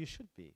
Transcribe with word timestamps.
you 0.00 0.06
should 0.06 0.28
be. 0.36 0.54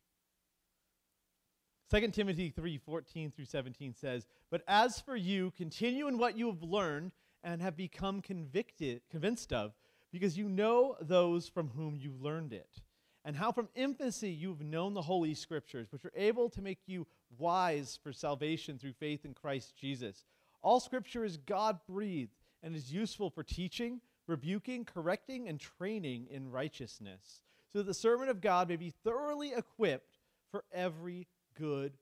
2 1.91 2.09
Timothy 2.09 2.51
3 2.51 2.79
14 2.79 3.31
through 3.31 3.45
17 3.45 3.95
says, 3.95 4.27
But 4.51 4.63
as 4.67 5.01
for 5.01 5.15
you, 5.15 5.53
continue 5.57 6.09
in 6.09 6.19
what 6.19 6.37
you 6.37 6.47
have 6.47 6.63
learned 6.63 7.13
and 7.45 7.61
have 7.61 7.77
become 7.77 8.23
convicted, 8.23 9.03
convinced 9.11 9.53
of, 9.53 9.75
because 10.11 10.39
you 10.39 10.49
know 10.49 10.97
those 11.01 11.49
from 11.49 11.69
whom 11.69 11.97
you 11.97 12.15
learned 12.19 12.53
it, 12.53 12.81
and 13.25 13.37
how 13.37 13.53
from 13.53 13.69
infancy 13.75 14.31
you 14.31 14.49
have 14.49 14.63
known 14.63 14.95
the 14.95 15.03
Holy 15.03 15.35
Scriptures, 15.35 15.89
which 15.93 16.05
are 16.05 16.13
able 16.17 16.49
to 16.49 16.63
make 16.63 16.81
you 16.87 17.07
wise 17.39 17.99
for 18.03 18.13
salvation 18.13 18.79
through 18.79 18.95
faith 18.95 19.25
in 19.25 19.35
Christ 19.35 19.77
Jesus. 19.77 20.25
All 20.63 20.81
Scripture 20.81 21.25
is 21.25 21.37
God 21.37 21.79
breathed 21.87 22.35
and 22.63 22.75
is 22.75 22.93
useful 22.93 23.29
for 23.29 23.43
teaching, 23.43 24.01
rebuking, 24.27 24.85
correcting, 24.87 25.49
and 25.49 25.61
training 25.61 26.29
in 26.31 26.51
righteousness, 26.51 27.43
so 27.75 27.81
that 27.81 27.87
the 27.87 27.95
servant 27.95 28.31
of 28.31 28.41
God 28.41 28.69
may 28.69 28.77
be 28.77 28.95
thoroughly 29.03 29.53
equipped 29.53 30.19
for 30.53 30.63
every 30.73 31.27
good 31.59 31.93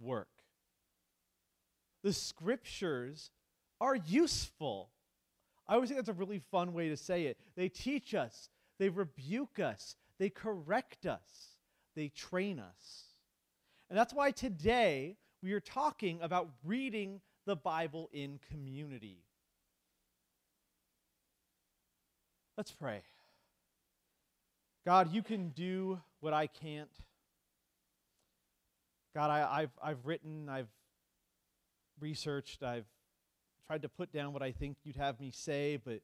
work. 0.00 0.26
The 2.02 2.12
Scriptures 2.12 3.30
are 3.80 3.94
useful. 3.94 4.90
I 5.68 5.74
always 5.74 5.90
think 5.90 5.98
that's 5.98 6.08
a 6.08 6.12
really 6.12 6.42
fun 6.50 6.72
way 6.72 6.88
to 6.88 6.96
say 6.96 7.26
it. 7.26 7.38
They 7.54 7.68
teach 7.68 8.16
us, 8.16 8.50
they 8.80 8.88
rebuke 8.88 9.60
us, 9.60 9.94
they 10.18 10.28
correct 10.28 11.06
us, 11.06 11.20
they 11.94 12.08
train 12.08 12.58
us. 12.58 13.04
And 13.90 13.96
that's 13.96 14.12
why 14.12 14.32
today 14.32 15.18
we 15.40 15.52
are 15.52 15.60
talking 15.60 16.20
about 16.20 16.48
reading 16.64 17.20
the 17.46 17.54
Bible 17.54 18.10
in 18.12 18.40
community. 18.50 19.22
Let's 22.56 22.72
pray. 22.72 23.02
God, 24.84 25.12
you 25.12 25.22
can 25.22 25.50
do 25.50 26.00
what 26.20 26.32
I 26.32 26.46
can't. 26.46 26.90
God, 29.14 29.30
I, 29.30 29.60
have 29.60 29.70
I've 29.82 30.06
written, 30.06 30.48
I've 30.48 30.70
researched, 32.00 32.62
I've 32.62 32.86
tried 33.66 33.82
to 33.82 33.88
put 33.88 34.12
down 34.12 34.32
what 34.32 34.42
I 34.42 34.52
think 34.52 34.78
you'd 34.82 34.96
have 34.96 35.20
me 35.20 35.30
say, 35.32 35.78
but 35.82 36.00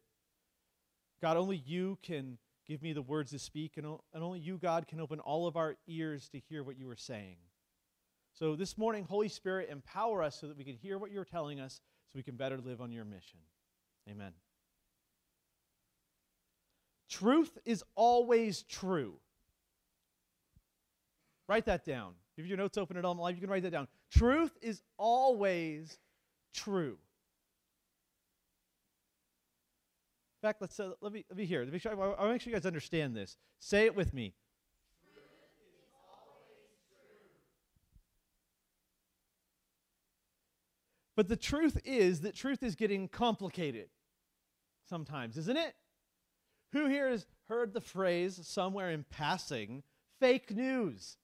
God, 1.21 1.37
only 1.37 1.57
you 1.57 1.99
can 2.03 2.39
give 2.67 2.83
me 2.83 2.93
the 2.93 3.03
words 3.03 3.31
to 3.33 3.39
speak, 3.39 3.79
and, 3.79 3.87
and 3.87 4.23
only 4.23 4.39
you, 4.39 4.59
God, 4.59 4.87
can 4.87 5.01
open 5.01 5.19
all 5.21 5.47
of 5.47 5.57
our 5.57 5.77
ears 5.89 6.29
to 6.29 6.39
hear 6.39 6.63
what 6.63 6.79
you 6.79 6.89
are 6.91 6.97
saying. 6.97 7.37
So 8.35 8.55
this 8.55 8.79
morning, 8.79 9.05
Holy 9.05 9.29
Spirit, 9.29 9.71
empower 9.71 10.23
us 10.23 10.39
so 10.41 10.47
that 10.47 10.57
we 10.57 10.65
can 10.65 10.77
hear 10.77 10.99
what 10.99 11.11
you're 11.11 11.25
telling 11.25 11.59
us 11.59 11.81
so 12.07 12.17
we 12.17 12.23
can 12.23 12.37
better 12.37 12.59
live 12.59 12.81
on 12.81 12.93
your 12.93 13.05
mission. 13.05 13.41
Amen. 14.09 14.33
Truth 17.09 17.59
is 17.65 17.83
always 17.95 18.63
true. 18.63 19.15
Write 21.49 21.65
that 21.67 21.85
down. 21.85 22.15
If 22.37 22.47
your 22.47 22.59
notes 22.59 22.79
open 22.79 22.97
at 22.97 23.05
all 23.05 23.13
in 23.13 23.19
life, 23.19 23.35
you 23.35 23.41
can 23.41 23.51
write 23.51 23.63
that 23.63 23.73
down. 23.73 23.89
Truth 24.11 24.57
is 24.61 24.83
always 24.97 25.99
true. 26.55 26.99
In 30.41 30.49
fact, 30.49 30.61
let's 30.61 30.79
uh, 30.79 30.93
let 31.01 31.13
me 31.13 31.25
let 31.29 31.37
me 31.37 31.47
hear. 31.47 31.65
Let 31.65 31.73
me 31.73 31.79
sure, 31.81 31.93
I 31.93 32.27
to 32.27 32.33
make 32.33 32.43
sure 32.43 32.51
you 32.51 32.57
guys 32.57 32.67
understand 32.67 33.17
this. 33.17 33.37
Say 33.59 33.87
it 33.87 33.97
with 33.97 34.15
me. 34.15 34.35
But 41.17 41.27
the 41.27 41.37
truth 41.37 41.81
is 41.85 42.21
that 42.21 42.37
truth 42.37 42.63
is 42.63 42.77
getting 42.77 43.09
complicated 43.09 43.89
sometimes, 44.89 45.37
isn't 45.37 45.57
it? 45.57 45.75
Who 46.73 46.87
here 46.87 47.09
has 47.09 47.27
heard 47.49 47.73
the 47.73 47.81
phrase 47.81 48.39
somewhere 48.43 48.91
in 48.91 49.05
passing, 49.11 49.83
fake 50.21 50.55
news? 50.55 51.17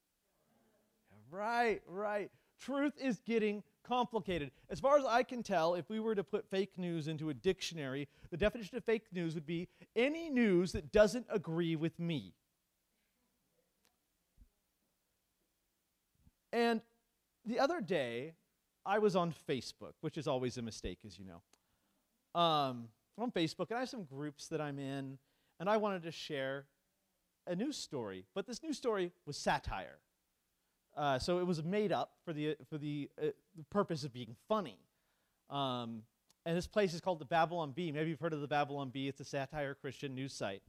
Right, 1.30 1.82
right. 1.86 2.30
Truth 2.60 2.94
is 3.00 3.20
getting 3.20 3.62
complicated. 3.86 4.50
As 4.70 4.80
far 4.80 4.96
as 4.98 5.04
I 5.04 5.22
can 5.22 5.42
tell, 5.42 5.74
if 5.74 5.88
we 5.90 6.00
were 6.00 6.14
to 6.14 6.24
put 6.24 6.48
fake 6.48 6.78
news 6.78 7.08
into 7.08 7.28
a 7.28 7.34
dictionary, 7.34 8.08
the 8.30 8.36
definition 8.36 8.76
of 8.76 8.84
fake 8.84 9.06
news 9.12 9.34
would 9.34 9.46
be 9.46 9.68
any 9.94 10.30
news 10.30 10.72
that 10.72 10.92
doesn't 10.92 11.26
agree 11.28 11.76
with 11.76 11.98
me. 11.98 12.32
And 16.52 16.80
the 17.44 17.58
other 17.58 17.80
day, 17.80 18.34
I 18.86 18.98
was 18.98 19.16
on 19.16 19.34
Facebook, 19.48 19.94
which 20.00 20.16
is 20.16 20.26
always 20.28 20.56
a 20.56 20.62
mistake, 20.62 20.98
as 21.04 21.18
you 21.18 21.24
know. 21.24 22.40
Um, 22.40 22.88
on 23.18 23.30
Facebook, 23.30 23.70
and 23.70 23.76
I 23.76 23.80
have 23.80 23.88
some 23.88 24.04
groups 24.04 24.48
that 24.48 24.60
I'm 24.60 24.78
in, 24.78 25.18
and 25.64 25.70
I 25.70 25.78
wanted 25.78 26.02
to 26.02 26.10
share 26.10 26.66
a 27.46 27.56
news 27.56 27.78
story. 27.78 28.26
But 28.34 28.46
this 28.46 28.62
news 28.62 28.76
story 28.76 29.12
was 29.24 29.38
satire. 29.38 29.96
Uh, 30.94 31.18
so 31.18 31.38
it 31.38 31.46
was 31.46 31.64
made 31.64 31.90
up 31.90 32.10
for 32.22 32.34
the, 32.34 32.58
for 32.68 32.76
the, 32.76 33.08
uh, 33.18 33.28
the 33.56 33.64
purpose 33.70 34.04
of 34.04 34.12
being 34.12 34.36
funny. 34.46 34.76
Um, 35.48 36.02
and 36.44 36.54
this 36.54 36.66
place 36.66 36.92
is 36.92 37.00
called 37.00 37.18
the 37.18 37.24
Babylon 37.24 37.72
Bee. 37.74 37.90
Maybe 37.92 38.10
you've 38.10 38.20
heard 38.20 38.34
of 38.34 38.42
the 38.42 38.46
Babylon 38.46 38.90
Bee. 38.90 39.08
It's 39.08 39.20
a 39.20 39.24
satire 39.24 39.74
Christian 39.74 40.14
news 40.14 40.34
site. 40.34 40.60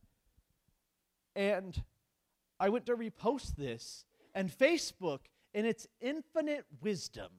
And 1.36 1.84
I 2.58 2.70
went 2.70 2.86
to 2.86 2.96
repost 2.96 3.58
this, 3.58 4.06
and 4.34 4.50
Facebook, 4.50 5.26
in 5.54 5.66
its 5.66 5.88
infinite 6.00 6.64
wisdom, 6.82 7.32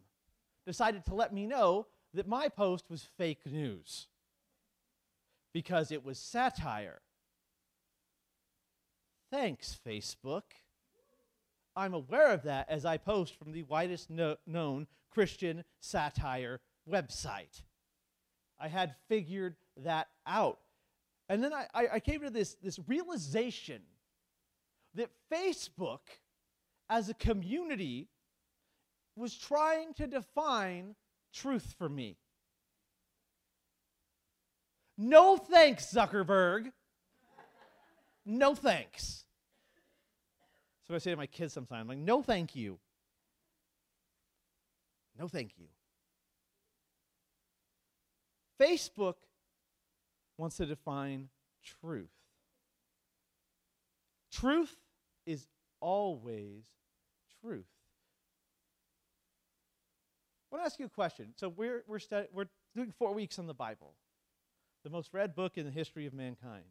decided 0.66 1.06
to 1.06 1.14
let 1.14 1.32
me 1.32 1.46
know 1.46 1.86
that 2.12 2.28
my 2.28 2.50
post 2.50 2.90
was 2.90 3.08
fake 3.16 3.46
news 3.46 4.08
because 5.54 5.90
it 5.90 6.04
was 6.04 6.18
satire. 6.18 7.00
Thanks, 9.38 9.78
Facebook. 9.86 10.44
I'm 11.76 11.92
aware 11.92 12.32
of 12.32 12.44
that 12.44 12.70
as 12.70 12.86
I 12.86 12.96
post 12.96 13.38
from 13.38 13.52
the 13.52 13.64
widest 13.64 14.08
no- 14.08 14.38
known 14.46 14.86
Christian 15.10 15.62
satire 15.78 16.62
website. 16.90 17.60
I 18.58 18.68
had 18.68 18.94
figured 19.10 19.56
that 19.84 20.08
out. 20.26 20.60
And 21.28 21.44
then 21.44 21.52
I, 21.52 21.66
I, 21.74 22.00
came 22.00 22.22
to 22.22 22.30
this, 22.30 22.56
this 22.62 22.80
realization 22.86 23.82
that 24.94 25.10
Facebook, 25.30 26.00
as 26.88 27.10
a 27.10 27.14
community, 27.14 28.08
was 29.16 29.36
trying 29.36 29.92
to 29.96 30.06
define 30.06 30.94
truth 31.34 31.74
for 31.76 31.90
me. 31.90 32.16
No 34.96 35.36
thanks, 35.36 35.92
Zuckerberg. 35.92 36.72
No 38.24 38.54
thanks. 38.54 39.25
So 40.88 40.94
I 40.94 40.98
say 40.98 41.10
to 41.10 41.16
my 41.16 41.26
kids 41.26 41.52
sometimes, 41.52 41.80
I'm 41.80 41.88
like, 41.88 41.98
no 41.98 42.22
thank 42.22 42.54
you. 42.54 42.78
No 45.18 45.26
thank 45.28 45.52
you. 45.58 45.66
Facebook 48.60 49.14
wants 50.38 50.56
to 50.58 50.66
define 50.66 51.28
truth. 51.64 52.10
Truth 54.30 54.76
is 55.26 55.46
always 55.80 56.64
truth. 57.42 57.66
I 60.50 60.56
want 60.56 60.62
to 60.62 60.66
ask 60.66 60.78
you 60.78 60.86
a 60.86 60.90
question. 60.90 61.32
So 61.36 61.48
we're, 61.48 61.82
we're, 61.86 61.98
we're 62.32 62.46
doing 62.74 62.92
four 62.96 63.12
weeks 63.12 63.38
on 63.38 63.46
the 63.46 63.54
Bible, 63.54 63.94
the 64.84 64.90
most 64.90 65.12
read 65.12 65.34
book 65.34 65.58
in 65.58 65.64
the 65.64 65.72
history 65.72 66.06
of 66.06 66.14
mankind. 66.14 66.64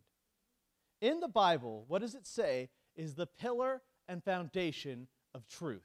In 1.02 1.20
the 1.20 1.28
Bible, 1.28 1.86
what 1.88 2.02
does 2.02 2.16
it 2.16 2.26
say 2.26 2.70
is 2.96 3.16
the 3.16 3.28
pillar 3.28 3.82
and 4.08 4.24
foundation 4.24 5.08
of 5.34 5.48
truth. 5.48 5.84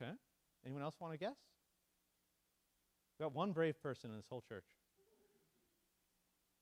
Okay. 0.00 0.12
Anyone 0.64 0.82
else 0.82 0.96
want 1.00 1.12
to 1.12 1.18
guess? 1.18 1.36
We've 3.18 3.26
got 3.26 3.34
one 3.34 3.52
brave 3.52 3.80
person 3.82 4.10
in 4.10 4.16
this 4.16 4.26
whole 4.28 4.42
church. 4.48 4.64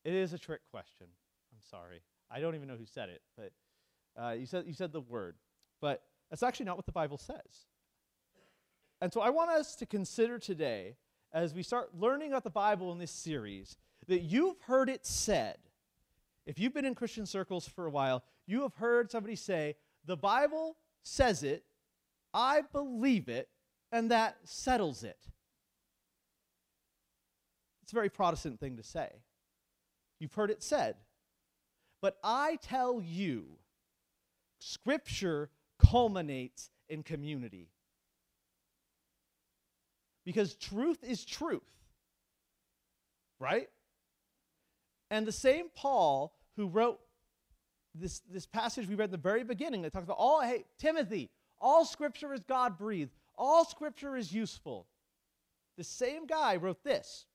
It 0.04 0.15
is 0.15 0.32
a 0.32 0.38
trick 0.38 0.60
question. 0.71 1.06
I'm 1.53 1.60
sorry. 1.71 2.00
I 2.31 2.41
don't 2.41 2.54
even 2.54 2.69
know 2.69 2.76
who 2.76 2.87
said 2.87 3.09
it, 3.09 3.22
but 3.37 3.53
uh, 4.21 4.33
you, 4.33 4.47
said, 4.47 4.65
you 4.66 4.74
said 4.74 4.92
the 4.92 5.01
word. 5.01 5.36
But 5.80 6.03
that's 6.30 6.42
actually 6.42 6.66
not 6.66 6.77
what 6.77 6.86
the 6.86 6.92
Bible 6.92 7.18
says. 7.18 7.66
And 9.01 9.13
so 9.13 9.21
I 9.21 9.30
want 9.30 9.51
us 9.51 9.74
to 9.77 9.86
consider 9.86 10.39
today, 10.39 10.97
as 11.33 11.54
we 11.54 11.63
start 11.63 11.91
learning 11.98 12.30
about 12.30 12.45
the 12.45 12.51
Bible 12.51 12.92
in 12.92 12.98
this 12.98 13.10
series, 13.10 13.77
that 14.09 14.21
you've 14.21 14.60
heard 14.63 14.89
it 14.89 15.06
said 15.06 15.59
if 16.50 16.58
you've 16.58 16.74
been 16.74 16.84
in 16.84 16.97
Christian 16.97 17.26
circles 17.26 17.68
for 17.68 17.86
a 17.86 17.91
while, 17.91 18.24
you 18.44 18.62
have 18.62 18.74
heard 18.74 19.08
somebody 19.08 19.36
say, 19.36 19.76
The 20.04 20.16
Bible 20.16 20.76
says 21.04 21.44
it, 21.44 21.62
I 22.34 22.62
believe 22.72 23.28
it, 23.28 23.48
and 23.92 24.10
that 24.10 24.36
settles 24.42 25.04
it. 25.04 25.16
It's 27.84 27.92
a 27.92 27.94
very 27.94 28.08
Protestant 28.08 28.58
thing 28.58 28.78
to 28.78 28.82
say. 28.82 29.10
You've 30.18 30.34
heard 30.34 30.50
it 30.50 30.60
said. 30.60 30.97
But 32.02 32.18
I 32.24 32.58
tell 32.60 33.00
you, 33.00 33.44
Scripture 34.58 35.50
culminates 35.78 36.70
in 36.88 37.04
community. 37.04 37.68
Because 40.24 40.56
truth 40.56 40.98
is 41.04 41.24
truth, 41.24 41.62
right? 43.38 43.68
And 45.12 45.24
the 45.24 45.32
same 45.32 45.66
Paul 45.72 46.34
who 46.56 46.66
wrote 46.66 47.00
this, 47.94 48.20
this 48.30 48.47
passage 48.47 48.88
we 48.88 48.94
read 48.94 49.06
in 49.06 49.12
the 49.12 49.16
very 49.18 49.44
beginning 49.44 49.82
that 49.82 49.92
talks 49.92 50.04
about 50.04 50.16
all, 50.18 50.41
hey, 50.41 50.64
Timothy, 50.78 51.30
all 51.60 51.84
scripture 51.84 52.32
is 52.32 52.41
God 52.41 52.78
breathed, 52.78 53.12
all 53.36 53.64
scripture 53.64 54.16
is 54.16 54.32
useful. 54.32 54.86
The 55.76 55.84
same 55.84 56.26
guy 56.26 56.56
wrote 56.56 56.84
this 56.84 57.26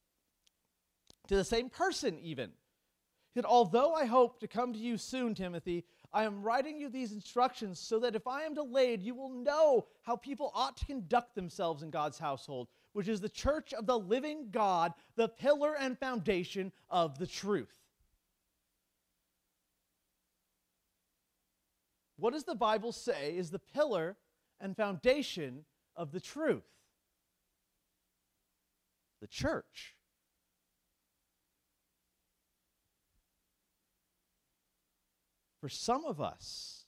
to 1.27 1.35
the 1.35 1.43
same 1.43 1.69
person, 1.69 2.19
even. 2.19 2.49
He 2.49 3.39
said, 3.39 3.45
Although 3.45 3.93
I 3.93 4.05
hope 4.05 4.39
to 4.39 4.47
come 4.47 4.73
to 4.73 4.79
you 4.79 4.97
soon, 4.97 5.33
Timothy, 5.35 5.83
I 6.13 6.23
am 6.23 6.41
writing 6.41 6.79
you 6.79 6.89
these 6.89 7.11
instructions 7.11 7.79
so 7.79 7.99
that 7.99 8.15
if 8.15 8.27
I 8.27 8.43
am 8.43 8.53
delayed, 8.53 9.03
you 9.03 9.15
will 9.15 9.29
know 9.29 9.87
how 10.03 10.15
people 10.15 10.51
ought 10.53 10.77
to 10.77 10.85
conduct 10.85 11.35
themselves 11.35 11.83
in 11.83 11.89
God's 11.89 12.17
household, 12.17 12.69
which 12.93 13.09
is 13.09 13.19
the 13.19 13.27
church 13.27 13.73
of 13.73 13.85
the 13.85 13.99
living 13.99 14.47
God, 14.51 14.93
the 15.17 15.27
pillar 15.27 15.75
and 15.75 15.99
foundation 15.99 16.71
of 16.89 17.19
the 17.19 17.27
truth. 17.27 17.84
What 22.17 22.33
does 22.33 22.45
the 22.45 22.55
Bible 22.55 22.91
say 22.91 23.35
is 23.35 23.49
the 23.49 23.59
pillar 23.59 24.17
and 24.59 24.75
foundation 24.75 25.65
of 25.95 26.11
the 26.11 26.19
truth? 26.19 26.63
The 29.21 29.27
church. 29.27 29.95
For 35.59 35.69
some 35.69 36.05
of 36.05 36.21
us 36.21 36.85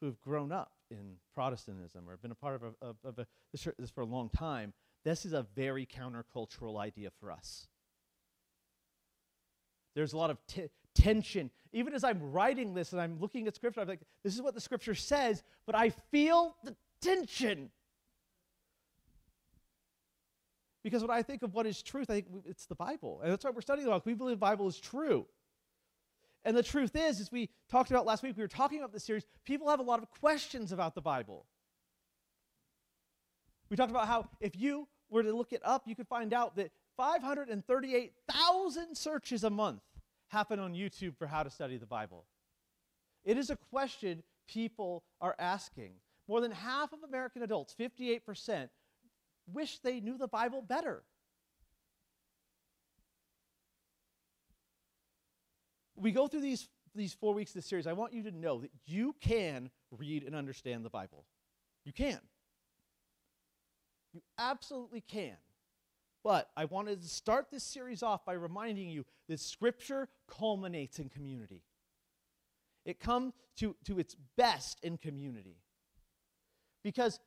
who 0.00 0.06
have 0.06 0.20
grown 0.20 0.52
up 0.52 0.72
in 0.90 1.16
Protestantism 1.34 2.08
or 2.08 2.12
have 2.12 2.22
been 2.22 2.30
a 2.30 2.34
part 2.34 2.56
of, 2.56 2.62
a, 2.62 2.86
of, 2.86 2.96
of 3.04 3.18
a, 3.18 3.26
this, 3.52 3.68
this 3.78 3.90
for 3.90 4.00
a 4.00 4.06
long 4.06 4.28
time, 4.28 4.72
this 5.04 5.24
is 5.24 5.32
a 5.32 5.46
very 5.54 5.86
countercultural 5.86 6.78
idea 6.78 7.10
for 7.20 7.30
us. 7.30 7.68
There's 9.94 10.12
a 10.12 10.16
lot 10.16 10.30
of 10.30 10.38
t- 10.46 10.68
tension. 10.98 11.50
Even 11.72 11.94
as 11.94 12.04
I'm 12.04 12.32
writing 12.32 12.74
this 12.74 12.92
and 12.92 13.00
I'm 13.00 13.18
looking 13.20 13.46
at 13.46 13.54
scripture, 13.54 13.80
I'm 13.80 13.88
like, 13.88 14.00
this 14.24 14.34
is 14.34 14.42
what 14.42 14.54
the 14.54 14.60
scripture 14.60 14.94
says, 14.94 15.42
but 15.66 15.74
I 15.74 15.90
feel 16.10 16.56
the 16.64 16.76
tension. 17.00 17.70
Because 20.82 21.02
when 21.02 21.10
I 21.10 21.22
think 21.22 21.42
of 21.42 21.54
what 21.54 21.66
is 21.66 21.82
truth, 21.82 22.10
I 22.10 22.14
think 22.14 22.26
it's 22.46 22.66
the 22.66 22.74
Bible. 22.74 23.20
And 23.22 23.32
that's 23.32 23.44
what 23.44 23.54
we're 23.54 23.60
studying 23.60 23.86
the 23.86 23.92
about. 23.92 24.06
We 24.06 24.14
believe 24.14 24.36
the 24.36 24.46
Bible 24.46 24.68
is 24.68 24.78
true. 24.78 25.26
And 26.44 26.56
the 26.56 26.62
truth 26.62 26.96
is, 26.96 27.20
as 27.20 27.30
we 27.30 27.50
talked 27.68 27.90
about 27.90 28.06
last 28.06 28.22
week, 28.22 28.36
we 28.36 28.42
were 28.42 28.48
talking 28.48 28.78
about 28.78 28.92
this 28.92 29.04
series, 29.04 29.24
people 29.44 29.68
have 29.68 29.80
a 29.80 29.82
lot 29.82 30.02
of 30.02 30.10
questions 30.10 30.72
about 30.72 30.94
the 30.94 31.02
Bible. 31.02 31.44
We 33.68 33.76
talked 33.76 33.90
about 33.90 34.08
how 34.08 34.28
if 34.40 34.56
you 34.56 34.88
were 35.10 35.22
to 35.22 35.32
look 35.32 35.52
it 35.52 35.60
up, 35.64 35.82
you 35.86 35.94
could 35.94 36.08
find 36.08 36.32
out 36.32 36.56
that 36.56 36.70
538,000 36.96 38.96
searches 38.96 39.44
a 39.44 39.50
month 39.50 39.82
happen 40.28 40.58
on 40.58 40.74
YouTube 40.74 41.16
for 41.16 41.26
how 41.26 41.42
to 41.42 41.50
study 41.50 41.76
the 41.76 41.86
Bible. 41.86 42.24
It 43.24 43.36
is 43.36 43.50
a 43.50 43.56
question 43.56 44.22
people 44.46 45.02
are 45.20 45.34
asking. 45.38 45.92
More 46.28 46.40
than 46.40 46.50
half 46.50 46.92
of 46.92 47.02
American 47.02 47.42
adults, 47.42 47.74
58%, 47.78 48.68
wish 49.52 49.78
they 49.78 50.00
knew 50.00 50.18
the 50.18 50.28
Bible 50.28 50.62
better. 50.62 51.02
We 55.96 56.12
go 56.12 56.28
through 56.28 56.42
these, 56.42 56.68
these 56.94 57.14
four 57.14 57.34
weeks 57.34 57.50
of 57.50 57.54
this 57.54 57.66
series. 57.66 57.86
I 57.86 57.92
want 57.94 58.12
you 58.12 58.22
to 58.24 58.30
know 58.30 58.60
that 58.60 58.70
you 58.86 59.14
can 59.20 59.70
read 59.90 60.22
and 60.22 60.36
understand 60.36 60.84
the 60.84 60.90
Bible. 60.90 61.24
You 61.84 61.92
can. 61.92 62.20
You 64.12 64.20
absolutely 64.38 65.00
can. 65.00 65.36
But 66.24 66.50
I 66.56 66.64
wanted 66.64 67.02
to 67.02 67.08
start 67.08 67.46
this 67.50 67.64
series 67.64 68.02
off 68.02 68.24
by 68.24 68.32
reminding 68.32 68.88
you 68.88 69.04
that 69.28 69.40
Scripture 69.40 70.08
culminates 70.26 70.98
in 70.98 71.08
community. 71.08 71.62
It 72.84 72.98
comes 72.98 73.34
to, 73.56 73.76
to 73.84 73.98
its 73.98 74.16
best 74.36 74.78
in 74.82 74.98
community. 74.98 75.58
Because 76.82 77.20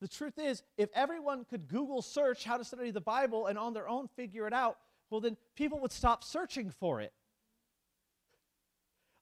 the 0.00 0.08
truth 0.08 0.38
is, 0.38 0.62
if 0.76 0.90
everyone 0.94 1.44
could 1.44 1.68
Google 1.68 2.02
search 2.02 2.44
how 2.44 2.56
to 2.56 2.64
study 2.64 2.90
the 2.90 3.00
Bible 3.00 3.46
and 3.46 3.58
on 3.58 3.72
their 3.74 3.88
own 3.88 4.08
figure 4.08 4.46
it 4.46 4.52
out, 4.52 4.78
well, 5.10 5.20
then 5.20 5.36
people 5.54 5.78
would 5.80 5.92
stop 5.92 6.24
searching 6.24 6.70
for 6.70 7.00
it. 7.00 7.12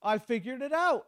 I 0.02 0.18
figured 0.18 0.62
it 0.62 0.72
out. 0.72 1.06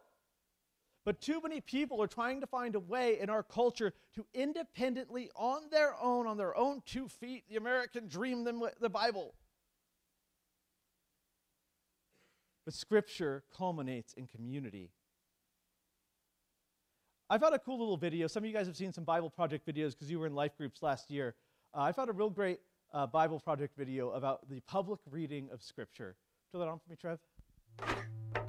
But 1.05 1.21
too 1.21 1.39
many 1.39 1.61
people 1.61 2.01
are 2.01 2.07
trying 2.07 2.41
to 2.41 2.47
find 2.47 2.73
a 2.73 2.79
way 2.79 3.19
in 3.19 3.29
our 3.29 3.43
culture 3.43 3.93
to 4.15 4.25
independently, 4.33 5.29
on 5.35 5.69
their 5.71 5.93
own, 6.01 6.25
on 6.25 6.35
their 6.35 6.57
own 6.57 6.81
two 6.85 7.07
feet, 7.07 7.43
the 7.47 7.57
American 7.57 8.07
dream, 8.07 8.43
them 8.43 8.63
the 8.81 8.89
Bible. 8.89 9.35
But 12.65 12.73
Scripture 12.73 13.43
culminates 13.55 14.13
in 14.13 14.25
community. 14.25 14.89
I 17.29 17.37
found 17.37 17.53
a 17.53 17.59
cool 17.59 17.77
little 17.77 17.97
video. 17.97 18.25
Some 18.25 18.43
of 18.43 18.47
you 18.47 18.53
guys 18.53 18.65
have 18.65 18.75
seen 18.75 18.91
some 18.91 19.03
Bible 19.03 19.29
Project 19.29 19.67
videos 19.67 19.91
because 19.91 20.09
you 20.09 20.19
were 20.19 20.27
in 20.27 20.33
life 20.33 20.57
groups 20.57 20.81
last 20.81 21.11
year. 21.11 21.35
Uh, 21.75 21.81
I 21.81 21.91
found 21.91 22.09
a 22.09 22.13
real 22.13 22.31
great 22.31 22.59
uh, 22.93 23.05
Bible 23.05 23.39
Project 23.39 23.77
video 23.77 24.11
about 24.11 24.49
the 24.49 24.59
public 24.61 24.99
reading 25.11 25.49
of 25.51 25.61
Scripture. 25.61 26.15
Turn 26.51 26.61
that 26.61 26.67
on 26.67 26.79
for 26.79 26.89
me, 26.89 26.95
Trev. 26.95 28.44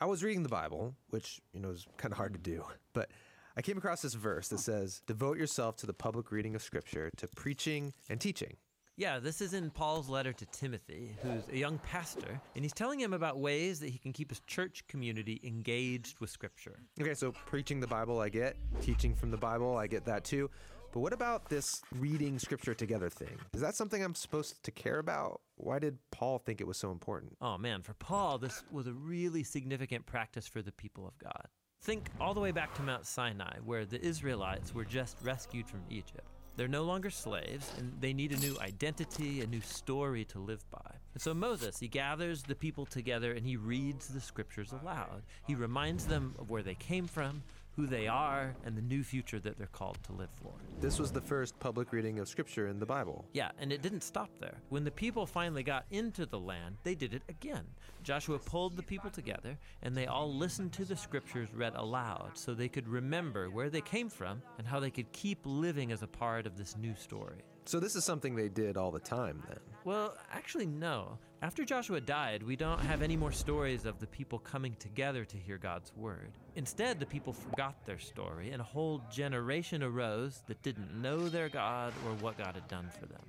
I 0.00 0.06
was 0.06 0.24
reading 0.24 0.42
the 0.42 0.48
Bible, 0.48 0.94
which, 1.10 1.40
you 1.52 1.60
know, 1.60 1.70
is 1.70 1.86
kind 1.98 2.10
of 2.12 2.16
hard 2.16 2.32
to 2.32 2.40
do, 2.40 2.64
but 2.94 3.10
I 3.56 3.62
came 3.62 3.76
across 3.76 4.00
this 4.02 4.14
verse 4.14 4.48
that 4.48 4.60
says, 4.60 5.02
Devote 5.06 5.36
yourself 5.36 5.76
to 5.78 5.86
the 5.86 5.92
public 5.92 6.32
reading 6.32 6.54
of 6.54 6.62
Scripture, 6.62 7.10
to 7.18 7.28
preaching 7.28 7.92
and 8.08 8.20
teaching. 8.20 8.56
Yeah, 8.96 9.18
this 9.18 9.40
is 9.40 9.54
in 9.54 9.70
Paul's 9.70 10.08
letter 10.08 10.32
to 10.32 10.46
Timothy, 10.46 11.16
who's 11.22 11.42
a 11.50 11.56
young 11.56 11.78
pastor, 11.78 12.40
and 12.54 12.64
he's 12.64 12.72
telling 12.72 13.00
him 13.00 13.14
about 13.14 13.38
ways 13.38 13.80
that 13.80 13.88
he 13.88 13.98
can 13.98 14.12
keep 14.12 14.28
his 14.30 14.40
church 14.40 14.84
community 14.88 15.40
engaged 15.42 16.20
with 16.20 16.28
Scripture. 16.28 16.80
Okay, 17.00 17.14
so 17.14 17.32
preaching 17.32 17.80
the 17.80 17.86
Bible, 17.86 18.20
I 18.20 18.28
get. 18.28 18.56
Teaching 18.82 19.14
from 19.14 19.30
the 19.30 19.38
Bible, 19.38 19.76
I 19.76 19.86
get 19.86 20.04
that 20.06 20.24
too. 20.24 20.50
But 20.92 21.00
what 21.00 21.12
about 21.12 21.48
this 21.48 21.82
reading 21.94 22.40
scripture 22.40 22.74
together 22.74 23.08
thing? 23.08 23.38
Is 23.54 23.60
that 23.60 23.76
something 23.76 24.02
I'm 24.02 24.16
supposed 24.16 24.62
to 24.64 24.70
care 24.72 24.98
about? 24.98 25.40
Why 25.56 25.78
did 25.78 25.98
Paul 26.10 26.38
think 26.38 26.60
it 26.60 26.66
was 26.66 26.78
so 26.78 26.90
important? 26.90 27.36
Oh 27.40 27.56
man, 27.56 27.82
for 27.82 27.94
Paul, 27.94 28.38
this 28.38 28.64
was 28.72 28.88
a 28.88 28.92
really 28.92 29.44
significant 29.44 30.06
practice 30.06 30.48
for 30.48 30.62
the 30.62 30.72
people 30.72 31.06
of 31.06 31.16
God. 31.18 31.46
Think 31.82 32.10
all 32.20 32.34
the 32.34 32.40
way 32.40 32.50
back 32.50 32.74
to 32.74 32.82
Mount 32.82 33.06
Sinai, 33.06 33.58
where 33.64 33.84
the 33.84 34.04
Israelites 34.04 34.74
were 34.74 34.84
just 34.84 35.16
rescued 35.22 35.68
from 35.68 35.80
Egypt. 35.90 36.26
They're 36.56 36.68
no 36.68 36.82
longer 36.82 37.08
slaves, 37.08 37.72
and 37.78 37.92
they 38.00 38.12
need 38.12 38.32
a 38.32 38.36
new 38.36 38.56
identity, 38.60 39.40
a 39.40 39.46
new 39.46 39.60
story 39.60 40.24
to 40.26 40.38
live 40.38 40.68
by. 40.70 40.96
And 41.14 41.22
so 41.22 41.32
Moses, 41.32 41.78
he 41.78 41.88
gathers 41.88 42.42
the 42.42 42.54
people 42.54 42.84
together 42.84 43.32
and 43.32 43.46
he 43.46 43.56
reads 43.56 44.08
the 44.08 44.20
scriptures 44.20 44.72
aloud. 44.72 45.22
He 45.46 45.54
reminds 45.54 46.06
them 46.06 46.34
of 46.38 46.50
where 46.50 46.62
they 46.62 46.74
came 46.74 47.06
from, 47.06 47.42
who 47.76 47.86
they 47.86 48.06
are, 48.08 48.54
and 48.64 48.76
the 48.76 48.82
new 48.82 49.02
future 49.02 49.38
that 49.40 49.56
they're 49.56 49.66
called 49.68 49.98
to 50.04 50.12
live 50.12 50.30
for. 50.42 50.52
This 50.80 50.98
was 50.98 51.12
the 51.12 51.20
first 51.20 51.58
public 51.58 51.92
reading 51.92 52.18
of 52.18 52.28
Scripture 52.28 52.68
in 52.68 52.78
the 52.78 52.86
Bible. 52.86 53.24
Yeah, 53.32 53.50
and 53.58 53.72
it 53.72 53.82
didn't 53.82 54.02
stop 54.02 54.30
there. 54.38 54.58
When 54.68 54.84
the 54.84 54.90
people 54.90 55.26
finally 55.26 55.62
got 55.62 55.84
into 55.90 56.26
the 56.26 56.38
land, 56.38 56.76
they 56.82 56.94
did 56.94 57.14
it 57.14 57.22
again. 57.28 57.64
Joshua 58.02 58.38
pulled 58.38 58.76
the 58.76 58.82
people 58.82 59.10
together, 59.10 59.58
and 59.82 59.96
they 59.96 60.06
all 60.06 60.32
listened 60.32 60.72
to 60.72 60.84
the 60.84 60.96
Scriptures 60.96 61.48
read 61.54 61.74
aloud 61.76 62.30
so 62.34 62.54
they 62.54 62.68
could 62.68 62.88
remember 62.88 63.50
where 63.50 63.70
they 63.70 63.80
came 63.80 64.08
from 64.08 64.42
and 64.58 64.66
how 64.66 64.80
they 64.80 64.90
could 64.90 65.10
keep 65.12 65.38
living 65.44 65.92
as 65.92 66.02
a 66.02 66.06
part 66.06 66.46
of 66.46 66.56
this 66.56 66.76
new 66.76 66.94
story. 66.96 67.44
So, 67.64 67.78
this 67.78 67.94
is 67.94 68.04
something 68.04 68.34
they 68.34 68.48
did 68.48 68.76
all 68.76 68.90
the 68.90 69.00
time 69.00 69.42
then? 69.48 69.58
Well, 69.84 70.16
actually, 70.32 70.66
no. 70.66 71.18
After 71.42 71.64
Joshua 71.64 72.00
died, 72.00 72.42
we 72.42 72.54
don't 72.54 72.80
have 72.80 73.00
any 73.00 73.16
more 73.16 73.32
stories 73.32 73.86
of 73.86 73.98
the 73.98 74.06
people 74.06 74.38
coming 74.38 74.74
together 74.78 75.24
to 75.24 75.36
hear 75.38 75.56
God's 75.56 75.90
word. 75.96 76.32
Instead, 76.56 77.00
the 77.00 77.06
people 77.06 77.32
forgot 77.32 77.86
their 77.86 77.98
story, 77.98 78.50
and 78.50 78.60
a 78.60 78.64
whole 78.64 79.02
generation 79.10 79.82
arose 79.82 80.42
that 80.48 80.62
didn't 80.62 81.00
know 81.00 81.28
their 81.28 81.48
God 81.48 81.94
or 82.06 82.12
what 82.16 82.36
God 82.36 82.54
had 82.54 82.68
done 82.68 82.90
for 82.98 83.06
them. 83.06 83.22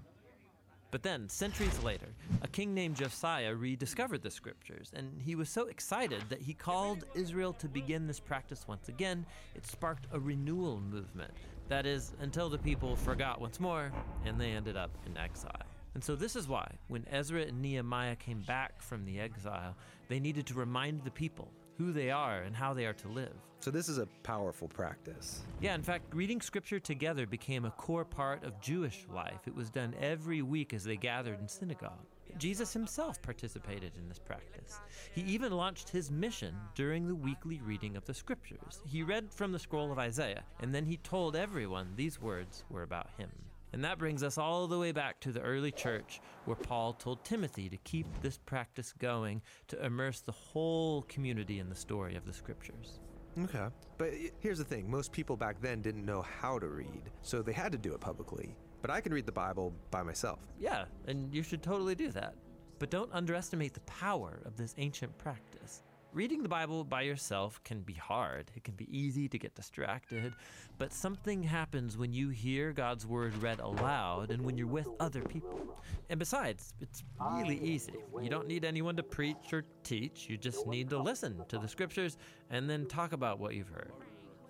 But 0.91 1.03
then, 1.03 1.29
centuries 1.29 1.81
later, 1.83 2.09
a 2.41 2.49
king 2.49 2.73
named 2.73 2.97
Josiah 2.97 3.55
rediscovered 3.55 4.21
the 4.21 4.29
scriptures, 4.29 4.91
and 4.93 5.21
he 5.21 5.35
was 5.35 5.49
so 5.49 5.67
excited 5.67 6.21
that 6.27 6.41
he 6.41 6.53
called 6.53 7.05
Israel 7.15 7.53
to 7.53 7.69
begin 7.69 8.07
this 8.07 8.19
practice 8.19 8.67
once 8.67 8.89
again. 8.89 9.25
It 9.55 9.65
sparked 9.65 10.07
a 10.11 10.19
renewal 10.19 10.81
movement 10.81 11.31
that 11.71 11.85
is, 11.85 12.11
until 12.19 12.49
the 12.49 12.57
people 12.57 12.97
forgot 12.97 13.39
once 13.39 13.59
more 13.59 13.93
and 14.25 14.39
they 14.39 14.51
ended 14.51 14.75
up 14.75 14.91
in 15.05 15.17
exile. 15.17 15.65
And 15.93 16.03
so 16.03 16.15
this 16.15 16.35
is 16.35 16.47
why, 16.47 16.69
when 16.89 17.05
Ezra 17.09 17.43
and 17.43 17.61
Nehemiah 17.61 18.17
came 18.17 18.41
back 18.41 18.81
from 18.81 19.05
the 19.05 19.19
exile, 19.19 19.75
they 20.09 20.19
needed 20.19 20.45
to 20.47 20.53
remind 20.53 21.03
the 21.03 21.11
people 21.11 21.49
who 21.77 21.93
they 21.93 22.11
are 22.11 22.41
and 22.41 22.53
how 22.53 22.73
they 22.73 22.85
are 22.85 22.93
to 22.93 23.07
live. 23.07 23.33
So 23.61 23.71
this 23.71 23.87
is 23.87 23.99
a 23.99 24.07
powerful 24.23 24.67
practice. 24.67 25.43
Yeah, 25.61 25.75
in 25.75 25.81
fact, 25.81 26.13
reading 26.13 26.41
scripture 26.41 26.79
together 26.79 27.25
became 27.25 27.63
a 27.63 27.71
core 27.71 28.05
part 28.05 28.43
of 28.43 28.59
Jewish 28.59 29.05
life. 29.13 29.47
It 29.47 29.55
was 29.55 29.69
done 29.69 29.93
every 29.99 30.41
week 30.41 30.73
as 30.73 30.83
they 30.83 30.97
gathered 30.97 31.39
in 31.39 31.47
synagogue. 31.47 32.05
Jesus 32.41 32.73
himself 32.73 33.21
participated 33.21 33.91
in 33.95 34.09
this 34.09 34.17
practice. 34.17 34.79
He 35.13 35.21
even 35.21 35.51
launched 35.51 35.89
his 35.89 36.09
mission 36.09 36.55
during 36.73 37.07
the 37.07 37.13
weekly 37.13 37.61
reading 37.63 37.95
of 37.95 38.03
the 38.05 38.15
scriptures. 38.15 38.81
He 38.87 39.03
read 39.03 39.31
from 39.31 39.51
the 39.51 39.59
scroll 39.59 39.91
of 39.91 39.99
Isaiah, 39.99 40.43
and 40.59 40.73
then 40.73 40.83
he 40.83 40.97
told 40.97 41.35
everyone 41.35 41.93
these 41.95 42.19
words 42.19 42.63
were 42.71 42.81
about 42.81 43.11
him. 43.15 43.29
And 43.73 43.83
that 43.83 43.99
brings 43.99 44.23
us 44.23 44.39
all 44.39 44.65
the 44.65 44.79
way 44.79 44.91
back 44.91 45.19
to 45.19 45.31
the 45.31 45.41
early 45.41 45.71
church 45.71 46.19
where 46.45 46.55
Paul 46.55 46.93
told 46.93 47.23
Timothy 47.23 47.69
to 47.69 47.77
keep 47.77 48.07
this 48.23 48.39
practice 48.39 48.91
going 48.97 49.43
to 49.67 49.85
immerse 49.85 50.21
the 50.21 50.31
whole 50.31 51.03
community 51.03 51.59
in 51.59 51.69
the 51.69 51.75
story 51.75 52.15
of 52.15 52.25
the 52.25 52.33
scriptures. 52.33 53.01
Okay. 53.39 53.67
But 53.99 54.09
here's 54.39 54.57
the 54.57 54.65
thing 54.65 54.89
most 54.89 55.11
people 55.11 55.37
back 55.37 55.61
then 55.61 55.83
didn't 55.83 56.07
know 56.07 56.23
how 56.23 56.57
to 56.57 56.65
read, 56.65 57.03
so 57.21 57.43
they 57.43 57.53
had 57.53 57.71
to 57.71 57.77
do 57.77 57.93
it 57.93 58.01
publicly. 58.01 58.55
But 58.81 58.91
I 58.91 59.01
can 59.01 59.13
read 59.13 59.25
the 59.25 59.31
Bible 59.31 59.73
by 59.91 60.03
myself. 60.03 60.39
Yeah, 60.59 60.85
and 61.07 61.33
you 61.33 61.43
should 61.43 61.61
totally 61.61 61.95
do 61.95 62.09
that. 62.11 62.35
But 62.79 62.89
don't 62.89 63.11
underestimate 63.13 63.73
the 63.73 63.81
power 63.81 64.41
of 64.45 64.57
this 64.57 64.73
ancient 64.77 65.15
practice. 65.17 65.83
Reading 66.13 66.43
the 66.43 66.49
Bible 66.49 66.83
by 66.83 67.03
yourself 67.03 67.63
can 67.63 67.81
be 67.83 67.93
hard. 67.93 68.51
It 68.53 68.65
can 68.65 68.73
be 68.73 68.85
easy 68.91 69.29
to 69.29 69.39
get 69.39 69.55
distracted, 69.55 70.33
but 70.77 70.91
something 70.91 71.41
happens 71.41 71.97
when 71.97 72.11
you 72.11 72.27
hear 72.27 72.73
God's 72.73 73.05
word 73.05 73.33
read 73.41 73.61
aloud 73.61 74.29
and 74.29 74.43
when 74.43 74.57
you're 74.57 74.67
with 74.67 74.89
other 74.99 75.21
people. 75.21 75.73
And 76.09 76.19
besides, 76.19 76.73
it's 76.81 77.05
really 77.33 77.59
easy. 77.59 77.93
You 78.21 78.29
don't 78.29 78.47
need 78.47 78.65
anyone 78.65 78.97
to 78.97 79.03
preach 79.03 79.53
or 79.53 79.63
teach. 79.83 80.27
You 80.27 80.35
just 80.35 80.67
need 80.67 80.89
to 80.89 80.97
listen 80.97 81.45
to 81.47 81.57
the 81.57 81.67
scriptures 81.67 82.17
and 82.49 82.69
then 82.69 82.87
talk 82.87 83.13
about 83.13 83.39
what 83.39 83.55
you've 83.55 83.69
heard. 83.69 83.93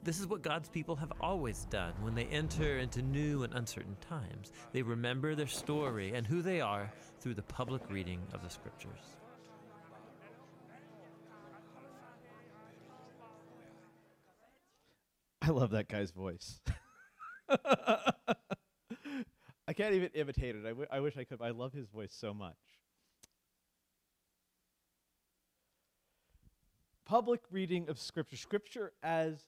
This 0.03 0.19
is 0.19 0.25
what 0.25 0.41
God's 0.41 0.67
people 0.67 0.95
have 0.95 1.13
always 1.21 1.65
done 1.65 1.93
when 2.01 2.15
they 2.15 2.25
enter 2.25 2.79
into 2.79 3.03
new 3.03 3.43
and 3.43 3.53
uncertain 3.53 3.95
times. 4.01 4.51
They 4.71 4.81
remember 4.81 5.35
their 5.35 5.45
story 5.45 6.13
and 6.15 6.25
who 6.25 6.41
they 6.41 6.59
are 6.59 6.91
through 7.19 7.35
the 7.35 7.43
public 7.43 7.83
reading 7.87 8.19
of 8.33 8.41
the 8.41 8.49
scriptures. 8.49 9.17
I 15.43 15.49
love 15.49 15.71
that 15.71 15.87
guy's 15.87 16.11
voice. 16.11 16.59
I 17.49 18.13
can't 19.75 19.93
even 19.93 20.09
imitate 20.15 20.55
it. 20.55 20.65
I, 20.65 20.69
w- 20.69 20.87
I 20.91 20.99
wish 20.99 21.15
I 21.15 21.25
could. 21.25 21.41
I 21.41 21.51
love 21.51 21.73
his 21.73 21.87
voice 21.87 22.13
so 22.13 22.33
much. 22.33 22.55
Public 27.05 27.41
reading 27.51 27.87
of 27.89 27.99
Scripture, 27.99 28.37
Scripture 28.37 28.93
as 29.03 29.45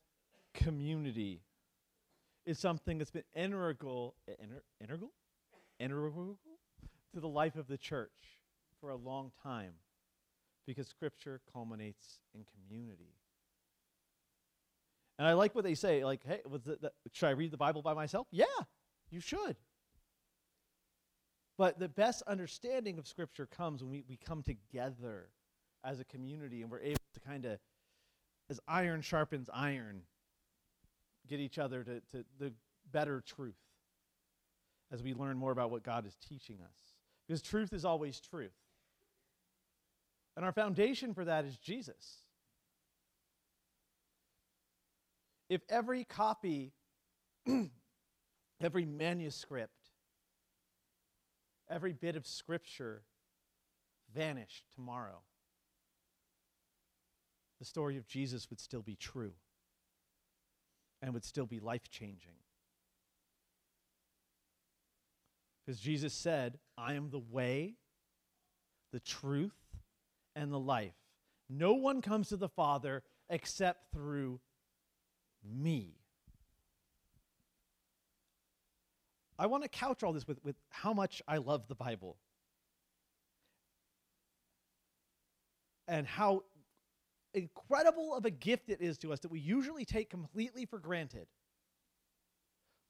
community, 0.53 1.41
is 2.45 2.59
something 2.59 2.97
that's 2.97 3.11
been 3.11 3.23
integral, 3.35 4.15
integral, 4.81 5.11
integral 5.79 6.37
to 7.13 7.19
the 7.19 7.27
life 7.27 7.55
of 7.55 7.67
the 7.67 7.77
church 7.77 8.09
for 8.81 8.89
a 8.89 8.95
long 8.95 9.31
time, 9.41 9.73
because 10.67 10.87
Scripture 10.87 11.41
culminates 11.51 12.19
in 12.35 12.43
community. 12.43 13.13
And 15.19 15.27
I 15.27 15.33
like 15.33 15.55
what 15.55 15.63
they 15.63 15.75
say, 15.75 16.03
like, 16.03 16.21
hey, 16.25 16.41
it 16.43 16.65
the, 16.65 16.91
should 17.11 17.27
I 17.27 17.31
read 17.31 17.51
the 17.51 17.57
Bible 17.57 17.81
by 17.81 17.93
myself? 17.93 18.27
Yeah, 18.31 18.45
you 19.09 19.19
should. 19.19 19.55
But 21.57 21.79
the 21.79 21.87
best 21.87 22.23
understanding 22.23 22.97
of 22.97 23.07
Scripture 23.07 23.45
comes 23.45 23.83
when 23.83 23.91
we, 23.91 24.03
we 24.09 24.17
come 24.17 24.41
together 24.41 25.29
as 25.85 25.99
a 25.99 26.03
community 26.03 26.61
and 26.61 26.71
we're 26.71 26.81
able 26.81 26.99
to 27.13 27.19
kind 27.19 27.45
of, 27.45 27.59
as 28.49 28.59
iron 28.67 29.01
sharpens 29.01 29.49
iron, 29.53 30.01
get 31.27 31.39
each 31.39 31.57
other 31.57 31.83
to, 31.83 32.01
to 32.11 32.25
the 32.39 32.53
better 32.91 33.21
truth 33.25 33.55
as 34.91 35.01
we 35.01 35.13
learn 35.13 35.37
more 35.37 35.51
about 35.51 35.71
what 35.71 35.83
God 35.83 36.05
is 36.05 36.15
teaching 36.27 36.57
us. 36.61 36.93
Because 37.27 37.41
truth 37.41 37.73
is 37.73 37.85
always 37.85 38.19
truth. 38.19 38.53
And 40.35 40.45
our 40.45 40.51
foundation 40.51 41.13
for 41.13 41.25
that 41.25 41.45
is 41.45 41.57
Jesus. 41.57 42.23
if 45.53 45.61
every 45.69 46.03
copy, 46.03 46.73
every 48.61 48.85
manuscript, 48.85 49.91
every 51.69 51.93
bit 51.93 52.15
of 52.15 52.25
scripture 52.25 53.03
vanished 54.15 54.63
tomorrow, 54.73 55.21
the 57.59 57.65
story 57.65 57.97
of 57.97 58.07
Jesus 58.07 58.49
would 58.49 58.59
still 58.59 58.81
be 58.81 58.95
true 58.95 59.33
and 61.03 61.13
would 61.13 61.25
still 61.25 61.45
be 61.45 61.59
life 61.59 61.89
changing. 61.91 62.35
Because 65.65 65.79
Jesus 65.79 66.13
said, 66.13 66.57
I 66.77 66.93
am 66.93 67.09
the 67.09 67.19
way, 67.19 67.75
the 68.93 69.01
truth, 69.01 69.51
and 70.33 70.51
the 70.51 70.59
life. 70.59 70.95
No 71.49 71.73
one 71.73 72.01
comes 72.01 72.29
to 72.29 72.37
the 72.37 72.47
Father 72.47 73.03
except 73.29 73.91
through 73.91 74.39
me. 75.43 75.97
I 79.37 79.47
want 79.47 79.63
to 79.63 79.69
couch 79.69 80.03
all 80.03 80.13
this 80.13 80.27
with, 80.27 80.43
with 80.45 80.55
how 80.69 80.93
much 80.93 81.21
I 81.27 81.37
love 81.37 81.67
the 81.67 81.75
Bible 81.75 82.15
and 85.85 86.07
how 86.07 86.43
incredible 87.33 88.15
of 88.15 88.25
a 88.25 88.31
gift 88.31 88.69
it 88.69 88.81
is 88.81 88.97
to 88.99 89.13
us 89.13 89.19
that 89.21 89.31
we 89.31 89.39
usually 89.39 89.85
take 89.85 90.09
completely 90.09 90.65
for 90.65 90.79
granted. 90.79 91.27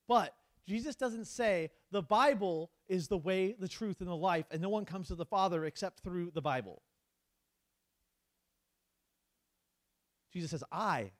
But 0.08 0.36
Jesus 0.68 0.96
doesn't 0.96 1.26
say 1.26 1.72
the 1.92 2.02
Bible 2.02 2.72
is 2.88 3.08
the 3.08 3.18
way, 3.18 3.56
the 3.58 3.68
truth, 3.68 4.00
and 4.00 4.10
the 4.10 4.16
life, 4.16 4.46
and 4.52 4.62
no 4.62 4.70
one 4.70 4.86
comes 4.86 5.08
to 5.08 5.16
the 5.16 5.26
Father 5.26 5.66
except 5.66 6.02
through 6.02 6.32
the 6.34 6.42
Bible. 6.42 6.82
Jesus 10.32 10.52
says, 10.52 10.64
I 10.72 11.12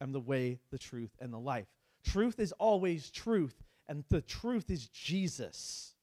am 0.00 0.12
the 0.12 0.20
way, 0.20 0.60
the 0.70 0.78
truth, 0.78 1.10
and 1.20 1.32
the 1.32 1.38
life. 1.38 1.66
Truth 2.04 2.38
is 2.38 2.52
always 2.52 3.10
truth, 3.10 3.62
and 3.88 4.04
the 4.10 4.20
truth 4.22 4.70
is 4.70 4.88
Jesus. 4.88 5.94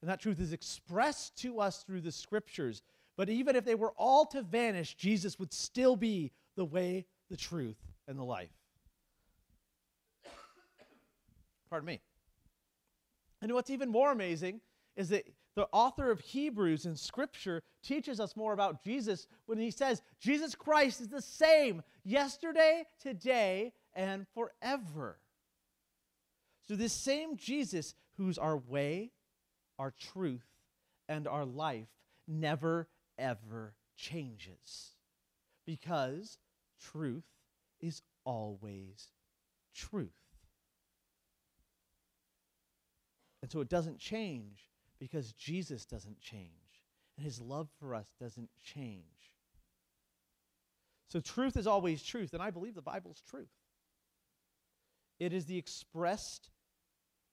And 0.00 0.10
that 0.10 0.20
truth 0.20 0.40
is 0.40 0.52
expressed 0.52 1.36
to 1.42 1.60
us 1.60 1.82
through 1.82 2.00
the 2.00 2.12
scriptures. 2.12 2.82
But 3.16 3.28
even 3.30 3.56
if 3.56 3.64
they 3.64 3.74
were 3.74 3.92
all 3.96 4.26
to 4.26 4.42
vanish, 4.42 4.94
Jesus 4.94 5.38
would 5.38 5.52
still 5.52 5.96
be 5.96 6.32
the 6.56 6.64
way, 6.64 7.06
the 7.30 7.36
truth, 7.36 7.76
and 8.06 8.18
the 8.18 8.24
life. 8.24 8.50
Pardon 11.70 11.86
me. 11.86 12.00
And 13.42 13.52
what's 13.52 13.70
even 13.70 13.88
more 13.88 14.12
amazing 14.12 14.60
is 14.96 15.08
that 15.10 15.26
the 15.54 15.68
author 15.72 16.10
of 16.10 16.20
Hebrews 16.20 16.84
in 16.84 16.94
Scripture 16.94 17.62
teaches 17.82 18.20
us 18.20 18.36
more 18.36 18.52
about 18.52 18.84
Jesus 18.84 19.26
when 19.46 19.58
he 19.58 19.70
says 19.70 20.02
Jesus 20.20 20.54
Christ 20.54 21.00
is 21.00 21.08
the 21.08 21.22
same 21.22 21.82
yesterday, 22.04 22.84
today, 23.00 23.72
and 23.94 24.26
forever. 24.34 25.18
So, 26.68 26.76
this 26.76 26.92
same 26.92 27.36
Jesus, 27.36 27.94
who's 28.16 28.36
our 28.38 28.58
way, 28.58 29.12
our 29.78 29.92
truth, 29.92 30.44
and 31.08 31.26
our 31.26 31.46
life, 31.46 31.88
never 32.28 32.88
ever 33.18 33.74
changes 33.96 34.92
because 35.64 36.38
truth 36.80 37.24
is 37.80 38.02
always 38.24 39.08
truth. 39.74 40.10
And 43.42 43.50
so 43.50 43.60
it 43.60 43.68
doesn't 43.68 43.98
change 43.98 44.66
because 44.98 45.32
Jesus 45.32 45.84
doesn't 45.84 46.20
change 46.20 46.50
and 47.16 47.24
his 47.24 47.40
love 47.40 47.68
for 47.78 47.94
us 47.94 48.06
doesn't 48.20 48.50
change. 48.62 49.04
So 51.08 51.20
truth 51.20 51.56
is 51.56 51.66
always 51.66 52.02
truth, 52.02 52.34
and 52.34 52.42
I 52.42 52.50
believe 52.50 52.74
the 52.74 52.82
Bible's 52.82 53.22
truth. 53.28 53.52
It 55.18 55.32
is 55.32 55.46
the 55.46 55.56
expressed 55.56 56.50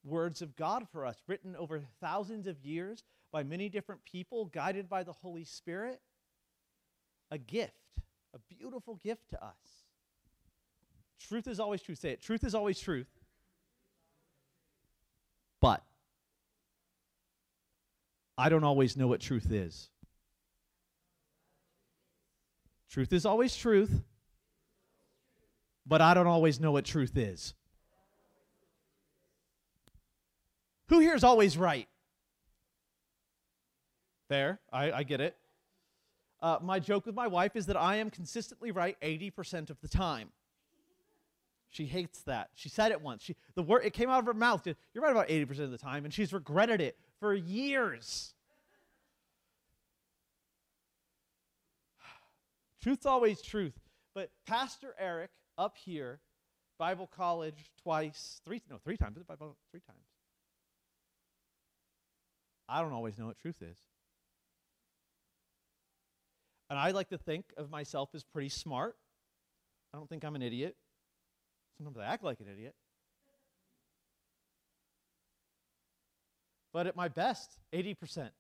words 0.04 0.42
of 0.42 0.56
God 0.56 0.88
for 0.92 1.06
us, 1.06 1.18
written 1.28 1.56
over 1.56 1.82
thousands 2.02 2.48
of 2.48 2.64
years 2.64 3.04
by 3.32 3.44
many 3.44 3.70
different 3.70 4.04
people, 4.06 4.46
guided 4.46 4.90
by 4.90 5.04
the 5.04 5.14
Holy 5.14 5.44
Spirit. 5.44 6.02
A 7.32 7.38
gift, 7.38 7.74
a 8.34 8.40
beautiful 8.54 9.00
gift 9.04 9.30
to 9.32 9.44
us. 9.44 9.86
Truth 11.20 11.48
is 11.48 11.60
always 11.60 11.82
truth. 11.82 12.00
Say 12.00 12.12
it. 12.12 12.22
Truth 12.22 12.44
is 12.44 12.54
always 12.54 12.80
truth. 12.80 13.08
But 15.62 15.84
I 18.38 18.50
don't 18.50 18.64
always 18.64 18.98
know 18.98 19.08
what 19.08 19.22
truth 19.22 19.52
is. 19.52 19.90
Truth 22.90 23.14
is 23.14 23.26
always 23.26 23.56
truth, 23.56 24.04
but 25.86 26.02
I 26.02 26.14
don't 26.14 26.28
always 26.28 26.60
know 26.60 26.72
what 26.72 26.86
truth 26.86 27.18
is. 27.18 27.56
Who 30.94 31.00
here 31.00 31.16
is 31.16 31.24
always 31.24 31.58
right? 31.58 31.88
There, 34.30 34.60
I, 34.72 34.92
I 34.92 35.02
get 35.02 35.22
it. 35.22 35.36
Uh, 36.40 36.60
my 36.62 36.78
joke 36.78 37.08
with 37.08 37.16
my 37.16 37.26
wife 37.26 37.56
is 37.56 37.66
that 37.66 37.76
I 37.76 37.96
am 37.96 38.12
consistently 38.12 38.70
right 38.70 38.96
80% 39.02 39.72
of 39.72 39.82
the 39.82 39.88
time. 39.88 40.30
She 41.72 41.88
hates 41.88 42.22
that. 42.26 42.52
She 42.54 42.70
said 42.70 42.92
it 42.92 43.02
once. 43.02 43.24
She, 43.24 43.36
the 43.56 43.64
word 43.64 43.84
it 43.84 43.94
came 43.94 44.08
out 44.08 44.20
of 44.20 44.28
her 44.28 44.36
mouth. 44.36 44.68
You're 44.68 45.04
right 45.04 45.12
about 45.12 45.30
80% 45.30 45.62
of 45.62 45.72
the 45.72 45.80
time, 45.80 46.06
and 46.06 46.14
she's 46.14 46.32
regretted 46.32 46.80
it 46.80 46.96
for 47.20 47.34
years. 47.34 48.36
Truth's 52.84 53.08
always 53.08 53.42
truth. 53.42 53.80
But 54.14 54.30
Pastor 54.46 54.94
Eric 55.00 55.32
up 55.58 55.76
here, 55.76 56.20
Bible 56.78 57.10
college 57.18 57.72
twice, 57.82 58.42
three 58.46 58.62
no, 58.70 58.78
three 58.84 58.96
times, 58.96 59.18
Bible 59.28 59.58
three 59.72 59.82
times. 59.88 60.13
I 62.74 62.82
don't 62.82 62.92
always 62.92 63.20
know 63.20 63.28
what 63.28 63.38
truth 63.38 63.62
is. 63.62 63.78
And 66.72 66.80
I 66.80 66.90
like 66.90 67.10
to 67.10 67.20
think 67.20 67.46
of 67.56 67.70
myself 67.70 68.10
as 68.16 68.24
pretty 68.24 68.50
smart. 68.50 68.96
I 69.94 69.98
don't 69.98 70.10
think 70.10 70.26
I'm 70.26 70.36
an 70.36 70.42
idiot. 70.42 70.76
Sometimes 71.78 71.98
I 72.00 72.06
act 72.12 72.24
like 72.24 72.40
an 72.40 72.48
idiot. 72.52 72.74
But 76.74 76.88
at 76.88 76.96
my 76.96 77.10
best, 77.10 77.60
80%. 77.74 78.32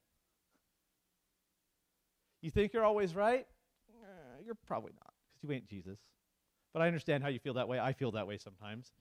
You 2.42 2.50
think 2.50 2.74
you're 2.74 2.86
always 2.86 3.14
right? 3.14 3.46
Eh, 3.88 4.44
you're 4.44 4.58
probably 4.66 4.94
not, 4.94 5.14
because 5.30 5.48
you 5.48 5.56
ain't 5.56 5.68
Jesus. 5.68 6.00
But 6.74 6.82
I 6.82 6.88
understand 6.88 7.22
how 7.22 7.30
you 7.30 7.38
feel 7.38 7.54
that 7.54 7.68
way. 7.68 7.80
I 7.80 7.94
feel 7.94 8.12
that 8.14 8.26
way 8.26 8.40
sometimes. 8.40 8.92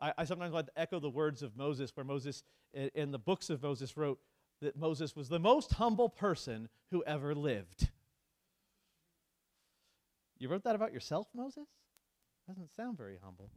I, 0.00 0.12
I 0.18 0.24
sometimes 0.24 0.52
like 0.52 0.66
to 0.66 0.72
echo 0.76 0.98
the 0.98 1.10
words 1.10 1.42
of 1.42 1.56
Moses, 1.56 1.92
where 1.94 2.02
Moses, 2.02 2.42
in, 2.74 2.90
in 2.96 3.10
the 3.12 3.20
books 3.20 3.50
of 3.50 3.62
Moses, 3.62 3.96
wrote 3.96 4.18
that 4.60 4.76
Moses 4.76 5.16
was 5.16 5.28
the 5.28 5.38
most 5.38 5.74
humble 5.74 6.08
person 6.08 6.68
who 6.90 7.02
ever 7.04 7.34
lived. 7.34 7.90
You 10.38 10.48
wrote 10.48 10.64
that 10.64 10.74
about 10.74 10.92
yourself, 10.92 11.28
Moses? 11.34 11.68
Doesn't 12.48 12.74
sound 12.74 12.96
very 12.96 13.18
humble. 13.22 13.50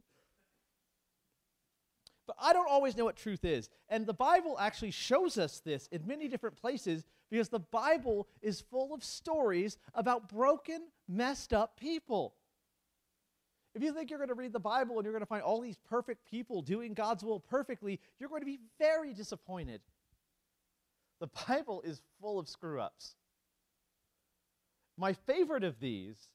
But 2.26 2.36
I 2.40 2.52
don't 2.52 2.70
always 2.70 2.96
know 2.96 3.04
what 3.04 3.16
truth 3.16 3.44
is. 3.44 3.68
And 3.88 4.06
the 4.06 4.14
Bible 4.14 4.56
actually 4.58 4.92
shows 4.92 5.36
us 5.36 5.60
this 5.60 5.88
in 5.88 6.06
many 6.06 6.28
different 6.28 6.56
places 6.56 7.04
because 7.30 7.48
the 7.48 7.58
Bible 7.58 8.28
is 8.40 8.60
full 8.60 8.94
of 8.94 9.04
stories 9.04 9.76
about 9.94 10.28
broken, 10.28 10.82
messed 11.08 11.52
up 11.52 11.78
people. 11.78 12.34
If 13.74 13.82
you 13.82 13.92
think 13.92 14.08
you're 14.08 14.20
going 14.20 14.28
to 14.28 14.34
read 14.34 14.52
the 14.52 14.60
Bible 14.60 14.96
and 14.96 15.04
you're 15.04 15.12
going 15.12 15.22
to 15.22 15.26
find 15.26 15.42
all 15.42 15.60
these 15.60 15.78
perfect 15.88 16.24
people 16.30 16.62
doing 16.62 16.94
God's 16.94 17.24
will 17.24 17.40
perfectly, 17.40 18.00
you're 18.18 18.28
going 18.28 18.42
to 18.42 18.46
be 18.46 18.60
very 18.78 19.12
disappointed. 19.12 19.80
The 21.20 21.30
Bible 21.48 21.82
is 21.82 22.02
full 22.20 22.38
of 22.38 22.48
screw 22.48 22.80
ups. 22.80 23.14
My 24.96 25.12
favorite 25.12 25.64
of 25.64 25.80
these 25.80 26.28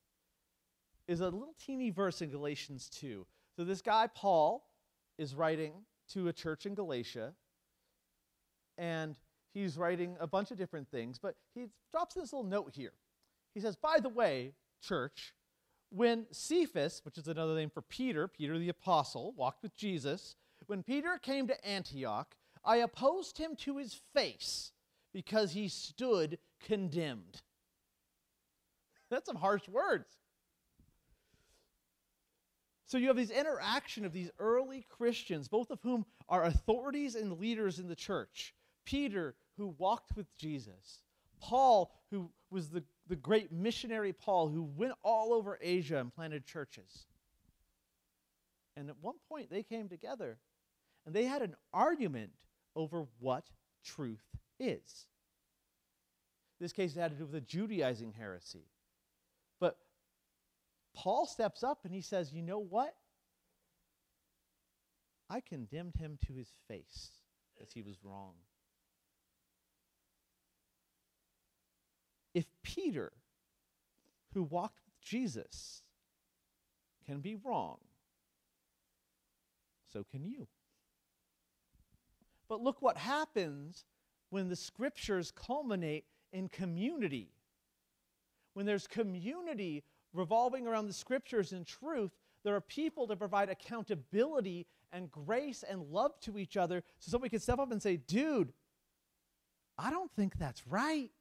is 1.08 1.22
a 1.22 1.26
little 1.26 1.56
teeny 1.66 1.90
verse 1.90 2.22
in 2.22 2.30
Galatians 2.30 2.90
2. 2.90 3.26
So, 3.56 3.64
this 3.64 3.82
guy, 3.82 4.08
Paul, 4.14 4.64
is 5.18 5.36
writing 5.36 5.74
to 6.14 6.28
a 6.28 6.34
church 6.34 6.66
in 6.66 6.76
Galatia, 6.76 7.34
and 8.78 9.18
he's 9.54 9.78
writing 9.78 10.16
a 10.20 10.28
bunch 10.28 10.52
of 10.52 10.58
different 10.58 10.90
things, 10.90 11.20
but 11.20 11.36
he 11.54 11.68
drops 11.92 12.16
this 12.16 12.32
little 12.32 12.48
note 12.48 12.74
here. 12.76 12.94
He 13.54 13.60
says, 13.60 13.76
By 13.76 14.00
the 14.00 14.10
way, 14.10 14.54
church, 14.82 15.34
when 15.90 16.28
Cephas, 16.32 17.02
which 17.04 17.18
is 17.18 17.28
another 17.28 17.56
name 17.56 17.70
for 17.70 17.82
Peter, 17.82 18.28
Peter 18.28 18.58
the 18.58 18.70
apostle, 18.70 19.34
walked 19.36 19.64
with 19.64 19.76
Jesus, 19.76 20.36
when 20.68 20.84
Peter 20.84 21.18
came 21.22 21.48
to 21.48 21.68
Antioch, 21.68 22.36
I 22.64 22.78
opposed 22.78 23.38
him 23.38 23.56
to 23.58 23.78
his 23.78 24.00
face 24.14 24.72
because 25.14 25.52
he 25.52 25.68
stood 25.68 26.38
condemned. 26.66 27.42
That's 29.10 29.26
some 29.26 29.36
harsh 29.36 29.68
words. 29.68 30.08
So 32.86 32.98
you 32.98 33.08
have 33.08 33.18
this 33.18 33.30
interaction 33.30 34.04
of 34.04 34.14
these 34.14 34.32
early 34.40 34.86
Christians, 34.90 35.48
both 35.48 35.70
of 35.70 35.80
whom 35.84 36.06
are 36.28 36.44
authorities 36.44 37.16
and 37.16 37.40
leaders 37.40 37.78
in 37.78 37.88
the 37.88 37.96
church. 37.96 38.56
Peter, 38.84 39.36
who 39.58 39.76
walked 39.78 40.16
with 40.16 40.36
Jesus. 40.38 41.04
Paul, 41.40 41.92
who 42.10 42.32
was 42.50 42.70
the, 42.70 42.84
the 43.08 43.16
great 43.16 43.52
missionary 43.52 44.12
Paul, 44.12 44.50
who 44.50 44.64
went 44.64 44.94
all 45.04 45.34
over 45.34 45.60
Asia 45.62 46.00
and 46.00 46.14
planted 46.14 46.46
churches. 46.46 47.06
And 48.76 48.90
at 48.90 48.96
one 49.02 49.18
point, 49.30 49.52
they 49.52 49.64
came 49.64 49.88
together 49.88 50.40
and 51.06 51.14
they 51.14 51.26
had 51.26 51.42
an 51.42 51.56
argument 51.74 52.32
over 52.80 53.06
what 53.20 53.44
truth 53.84 54.24
is. 54.58 55.06
this 56.62 56.72
case, 56.74 56.96
had 56.96 57.12
to 57.12 57.18
do 57.18 57.24
with 57.24 57.34
the 57.34 57.42
Judaizing 57.42 58.14
heresy. 58.18 58.66
But 59.60 59.78
Paul 60.96 61.26
steps 61.26 61.62
up 61.62 61.80
and 61.84 61.94
he 61.94 62.02
says, 62.02 62.32
You 62.34 62.42
know 62.42 62.60
what? 62.60 62.96
I 65.30 65.42
condemned 65.42 65.96
him 65.96 66.18
to 66.28 66.34
his 66.34 66.50
face 66.68 67.12
as 67.62 67.72
he 67.72 67.82
was 67.82 67.98
wrong. 68.04 68.34
If 72.34 72.46
Peter, 72.64 73.12
who 74.34 74.44
walked 74.44 74.80
with 74.86 75.02
Jesus, 75.02 75.82
can 77.06 77.20
be 77.20 77.36
wrong, 77.36 77.78
so 79.92 80.06
can 80.10 80.26
you. 80.26 80.48
But 82.50 82.62
look 82.62 82.82
what 82.82 82.98
happens 82.98 83.86
when 84.32 84.50
the 84.50 84.56
scriptures 84.56 85.32
culminate 85.32 86.06
in 86.34 86.50
community. 86.50 87.30
When 88.56 88.66
there's 88.66 88.88
community 88.88 89.84
revolving 90.14 90.68
around 90.68 90.88
the 90.88 90.94
scriptures 90.94 91.54
and 91.54 91.66
truth, 91.66 92.12
there 92.44 92.56
are 92.56 92.62
people 92.62 93.08
to 93.08 93.16
provide 93.16 93.50
accountability 93.50 94.66
and 94.92 95.12
grace 95.12 95.64
and 95.64 95.92
love 95.92 96.20
to 96.22 96.38
each 96.40 96.58
other 96.58 96.84
so 96.98 97.12
somebody 97.12 97.30
can 97.30 97.40
step 97.40 97.60
up 97.60 97.72
and 97.72 97.82
say, 97.82 97.98
dude, 97.98 98.52
I 99.78 99.92
don't 99.92 100.12
think 100.16 100.38
that's 100.38 100.66
right. 100.68 101.12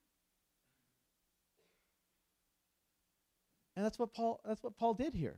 And 3.77 3.85
that's 3.85 3.99
what 3.99 4.13
Paul 4.13 4.41
that's 4.45 4.63
what 4.63 4.77
Paul 4.77 4.95
did 4.95 5.15
here. 5.15 5.37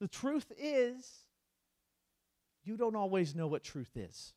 The 0.00 0.08
truth 0.08 0.50
is 0.58 1.26
you 2.64 2.76
don't 2.76 2.96
always 2.96 3.34
know 3.34 3.46
what 3.46 3.62
truth 3.62 3.96
is. 3.96 4.32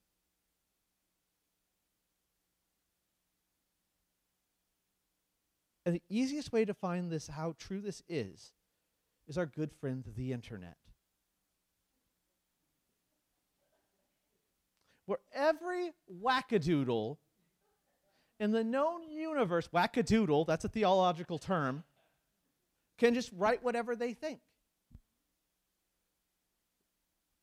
And 5.85 5.95
the 5.95 6.01
easiest 6.09 6.53
way 6.53 6.63
to 6.65 6.73
find 6.73 7.11
this, 7.11 7.27
how 7.27 7.55
true 7.59 7.81
this 7.81 8.01
is, 8.07 8.53
is 9.27 9.37
our 9.37 9.45
good 9.45 9.71
friend, 9.71 10.03
the 10.15 10.31
internet. 10.31 10.77
Where 15.05 15.19
every 15.33 15.91
wackadoodle 16.21 17.17
in 18.39 18.51
the 18.51 18.63
known 18.63 19.09
universe, 19.09 19.67
wackadoodle, 19.73 20.47
that's 20.47 20.63
a 20.63 20.69
theological 20.69 21.37
term, 21.37 21.83
can 22.97 23.13
just 23.13 23.31
write 23.35 23.61
whatever 23.63 23.95
they 23.95 24.13
think. 24.13 24.39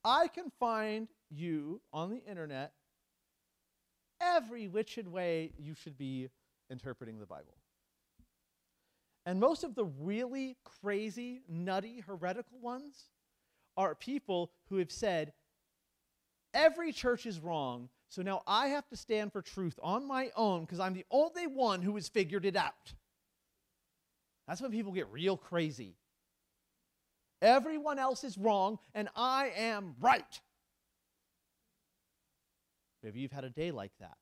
I 0.04 0.28
can 0.28 0.50
find 0.58 1.08
you 1.30 1.80
on 1.92 2.10
the 2.10 2.22
internet 2.24 2.72
every 4.20 4.68
which 4.68 4.98
way 4.98 5.52
you 5.58 5.74
should 5.74 5.96
be 5.96 6.28
interpreting 6.70 7.18
the 7.18 7.26
Bible. 7.26 7.56
And 9.26 9.38
most 9.38 9.64
of 9.64 9.74
the 9.74 9.84
really 9.84 10.56
crazy, 10.82 11.42
nutty, 11.48 12.00
heretical 12.06 12.58
ones 12.60 13.10
are 13.76 13.94
people 13.94 14.50
who 14.68 14.76
have 14.76 14.90
said, 14.90 15.32
every 16.54 16.92
church 16.92 17.26
is 17.26 17.38
wrong, 17.38 17.88
so 18.08 18.22
now 18.22 18.42
I 18.46 18.68
have 18.68 18.88
to 18.88 18.96
stand 18.96 19.32
for 19.32 19.42
truth 19.42 19.78
on 19.82 20.06
my 20.06 20.30
own 20.36 20.62
because 20.62 20.80
I'm 20.80 20.94
the 20.94 21.06
only 21.10 21.46
one 21.46 21.82
who 21.82 21.94
has 21.94 22.08
figured 22.08 22.44
it 22.44 22.56
out. 22.56 22.94
That's 24.48 24.60
when 24.60 24.72
people 24.72 24.92
get 24.92 25.06
real 25.12 25.36
crazy. 25.36 25.94
Everyone 27.42 27.98
else 27.98 28.24
is 28.24 28.36
wrong, 28.36 28.78
and 28.94 29.08
I 29.16 29.52
am 29.56 29.94
right. 30.00 30.40
Maybe 33.02 33.20
you've 33.20 33.32
had 33.32 33.44
a 33.44 33.50
day 33.50 33.70
like 33.70 33.92
that. 34.00 34.16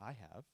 I 0.00 0.12
have. 0.12 0.44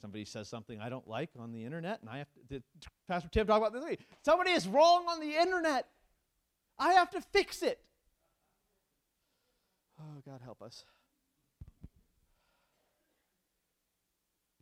Somebody 0.00 0.24
says 0.24 0.48
something 0.48 0.80
I 0.80 0.88
don't 0.88 1.06
like 1.08 1.30
on 1.38 1.52
the 1.52 1.64
internet, 1.64 2.00
and 2.00 2.10
I 2.10 2.18
have 2.18 2.30
to, 2.32 2.40
did 2.48 2.62
Pastor 3.08 3.28
Tim 3.28 3.46
talk 3.46 3.58
about 3.58 3.72
this 3.72 3.84
week. 3.84 4.00
Somebody 4.24 4.50
is 4.50 4.66
wrong 4.66 5.06
on 5.08 5.20
the 5.20 5.36
internet. 5.36 5.86
I 6.78 6.92
have 6.94 7.10
to 7.10 7.20
fix 7.20 7.62
it. 7.62 7.80
Oh, 10.00 10.20
God 10.26 10.40
help 10.42 10.60
us. 10.60 10.84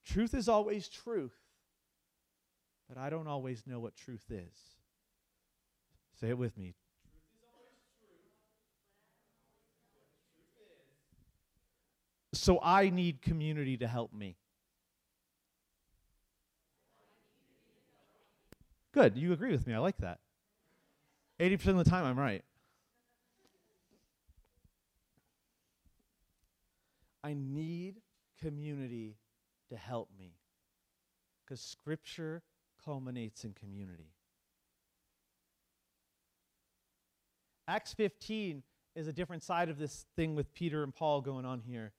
Truth 0.05 0.35
is 0.35 0.49
always 0.49 0.89
truth, 0.89 1.37
but 2.89 2.99
I 2.99 3.11
don't 3.11 3.29
always 3.29 3.67
know 3.67 3.81
what 3.81 3.97
truth 3.97 4.31
is. 4.31 4.80
Say 6.21 6.29
it 6.29 6.39
with 6.39 6.57
me. 6.59 6.75
So 12.33 12.61
I 12.63 12.91
need 12.91 13.23
community 13.23 13.77
to 13.79 13.89
help 13.89 14.13
me. 14.13 14.37
Good. 18.93 19.17
You 19.17 19.33
agree 19.33 19.51
with 19.51 19.67
me. 19.67 19.75
I 19.75 19.79
like 19.79 19.97
that. 19.99 20.19
80% 21.41 21.69
of 21.69 21.85
the 21.85 21.91
time, 21.91 22.05
I'm 22.05 22.19
right. 22.19 22.45
I 27.25 27.35
need 27.35 27.97
community 28.41 29.17
to 29.71 29.77
help 29.77 30.09
me 30.19 30.35
because 31.45 31.61
Scripture 31.61 32.43
culminates 32.85 33.45
in 33.45 33.53
community. 33.53 34.13
Acts 37.71 37.95
15 37.95 38.65
is 38.97 39.07
a 39.07 39.13
different 39.13 39.45
side 39.45 39.69
of 39.69 39.79
this 39.79 40.05
thing 40.17 40.35
with 40.35 40.53
Peter 40.55 40.83
and 40.83 40.93
Paul 40.93 41.21
going 41.21 41.45
on 41.45 41.61
here. 41.61 41.93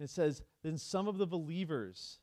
It 0.00 0.08
says, 0.08 0.40
Then 0.64 0.78
some 0.78 1.06
of 1.06 1.18
the 1.18 1.26
believers 1.26 2.18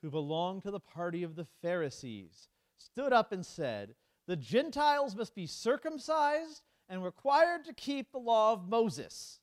who 0.00 0.10
belonged 0.10 0.62
to 0.62 0.70
the 0.70 0.80
party 0.80 1.22
of 1.22 1.36
the 1.36 1.46
Pharisees 1.60 2.48
stood 2.78 3.12
up 3.12 3.30
and 3.30 3.44
said, 3.44 3.94
The 4.26 4.36
Gentiles 4.36 5.14
must 5.14 5.34
be 5.34 5.46
circumcised 5.46 6.62
and 6.88 7.04
required 7.04 7.66
to 7.66 7.74
keep 7.74 8.10
the 8.10 8.18
law 8.18 8.54
of 8.54 8.66
Moses. 8.66 9.40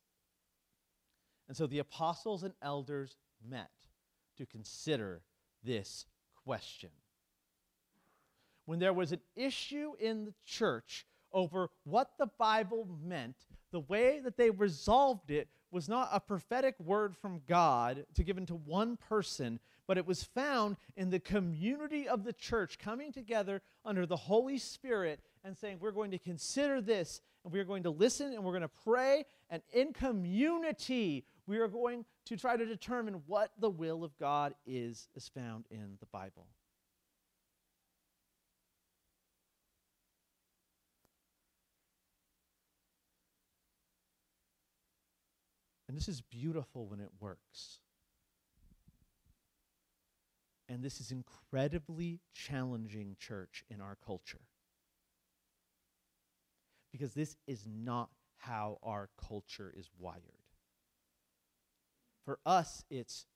And 1.48 1.56
so 1.56 1.68
the 1.68 1.78
apostles 1.78 2.42
and 2.42 2.56
elders 2.64 3.16
met 3.48 3.70
to 4.38 4.48
consider 4.48 5.22
this 5.64 6.08
question. 6.44 6.90
When 8.66 8.80
there 8.80 8.94
was 8.94 9.12
an 9.12 9.22
issue 9.36 9.92
in 10.00 10.26
the 10.26 10.34
church 10.48 11.06
over 11.36 11.70
what 11.84 12.12
the 12.18 12.30
Bible 12.40 12.88
meant, 13.04 13.36
the 13.72 13.82
way 13.82 14.20
that 14.24 14.38
they 14.38 14.50
resolved 14.50 15.30
it 15.30 15.50
was 15.70 15.90
not 15.90 16.10
a 16.12 16.20
prophetic 16.20 16.74
word 16.80 17.16
from 17.16 17.42
God 17.48 18.06
to 18.16 18.24
given 18.24 18.46
to 18.46 18.56
one 18.56 18.98
person, 18.98 19.60
but 19.86 19.98
it 19.98 20.08
was 20.08 20.24
found 20.24 20.78
in 20.96 21.10
the 21.10 21.20
community 21.20 22.08
of 22.08 22.24
the 22.24 22.34
church 22.34 22.80
coming 22.80 23.12
together 23.12 23.62
under 23.84 24.06
the 24.06 24.16
Holy 24.16 24.58
Spirit 24.58 25.20
and 25.44 25.56
saying, 25.56 25.78
We're 25.80 25.92
going 25.92 26.12
to 26.12 26.18
consider 26.18 26.82
this, 26.82 27.22
and 27.44 27.54
we're 27.54 27.66
going 27.66 27.84
to 27.84 27.90
listen, 27.90 28.34
and 28.34 28.44
we're 28.44 28.54
going 28.54 28.62
to 28.62 28.70
pray, 28.84 29.26
and 29.50 29.62
in 29.74 29.92
community, 29.92 31.26
we 31.46 31.58
are 31.58 31.68
going 31.68 32.06
to 32.26 32.38
try 32.38 32.56
to 32.56 32.66
determine 32.66 33.22
what 33.28 33.52
the 33.60 33.70
will 33.70 34.04
of 34.04 34.18
God 34.18 34.56
is 34.66 35.10
as 35.16 35.28
found 35.28 35.66
in 35.70 35.98
the 36.00 36.08
Bible. 36.08 36.48
And 45.88 45.96
this 45.96 46.08
is 46.08 46.22
beautiful 46.22 46.88
when 46.88 47.00
it 47.00 47.10
works. 47.20 47.80
And 50.68 50.84
this 50.84 51.00
is 51.00 51.12
incredibly 51.12 52.20
challenging, 52.34 53.16
church, 53.20 53.64
in 53.70 53.82
our 53.82 53.98
culture. 54.06 54.42
Because 56.92 57.14
this 57.14 57.36
is 57.46 57.68
not 57.68 58.10
how 58.38 58.80
our 58.82 59.10
culture 59.28 59.72
is 59.78 59.90
wired. 60.00 60.22
For 62.26 62.40
us, 62.46 62.84
it's 62.90 63.28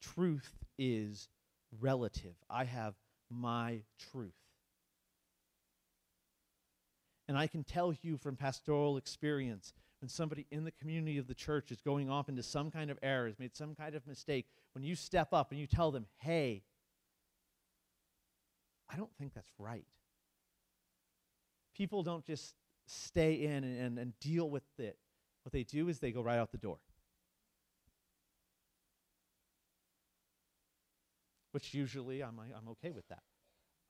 truth 0.00 0.64
is 0.78 1.28
relative. 1.80 2.34
I 2.48 2.64
have 2.64 2.94
my 3.30 3.80
truth. 4.10 4.32
And 7.28 7.36
I 7.36 7.46
can 7.46 7.62
tell 7.62 7.94
you 8.02 8.16
from 8.16 8.36
pastoral 8.36 8.96
experience 8.96 9.72
when 10.02 10.08
somebody 10.08 10.46
in 10.50 10.64
the 10.64 10.72
community 10.72 11.16
of 11.16 11.28
the 11.28 11.34
church 11.34 11.70
is 11.70 11.80
going 11.80 12.10
off 12.10 12.28
into 12.28 12.42
some 12.42 12.72
kind 12.72 12.90
of 12.90 12.98
error, 13.04 13.28
has 13.28 13.38
made 13.38 13.54
some 13.54 13.76
kind 13.76 13.94
of 13.94 14.04
mistake, 14.04 14.46
when 14.74 14.82
you 14.82 14.96
step 14.96 15.32
up 15.32 15.52
and 15.52 15.60
you 15.60 15.66
tell 15.68 15.92
them, 15.92 16.06
hey, 16.18 16.64
I 18.92 18.96
don't 18.96 19.14
think 19.16 19.32
that's 19.32 19.52
right. 19.58 19.86
People 21.76 22.02
don't 22.02 22.26
just 22.26 22.56
stay 22.88 23.34
in 23.34 23.62
and, 23.62 23.80
and, 23.80 23.98
and 23.98 24.18
deal 24.18 24.50
with 24.50 24.64
it. 24.76 24.98
What 25.44 25.52
they 25.52 25.62
do 25.62 25.88
is 25.88 26.00
they 26.00 26.10
go 26.10 26.20
right 26.20 26.36
out 26.38 26.50
the 26.50 26.58
door. 26.58 26.78
Which 31.52 31.74
usually 31.74 32.24
I'm, 32.24 32.40
I'm 32.40 32.68
okay 32.70 32.90
with 32.90 33.06
that. 33.08 33.22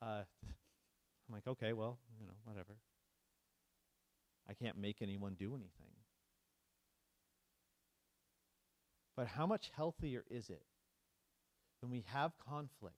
Uh, 0.03 0.25
I'm 0.44 1.33
like, 1.33 1.46
okay, 1.46 1.72
well, 1.72 1.98
you 2.20 2.27
know, 2.27 2.35
whatever. 2.44 2.77
I 4.46 4.53
can't 4.53 4.77
make 4.77 5.01
anyone 5.01 5.37
do 5.38 5.55
anything. 5.55 5.91
But 9.22 9.28
how 9.28 9.46
much 9.46 9.70
healthier 9.76 10.24
is 10.28 10.50
it 10.50 10.64
when 11.80 11.92
we 11.92 12.02
have 12.08 12.32
conflict, 12.44 12.96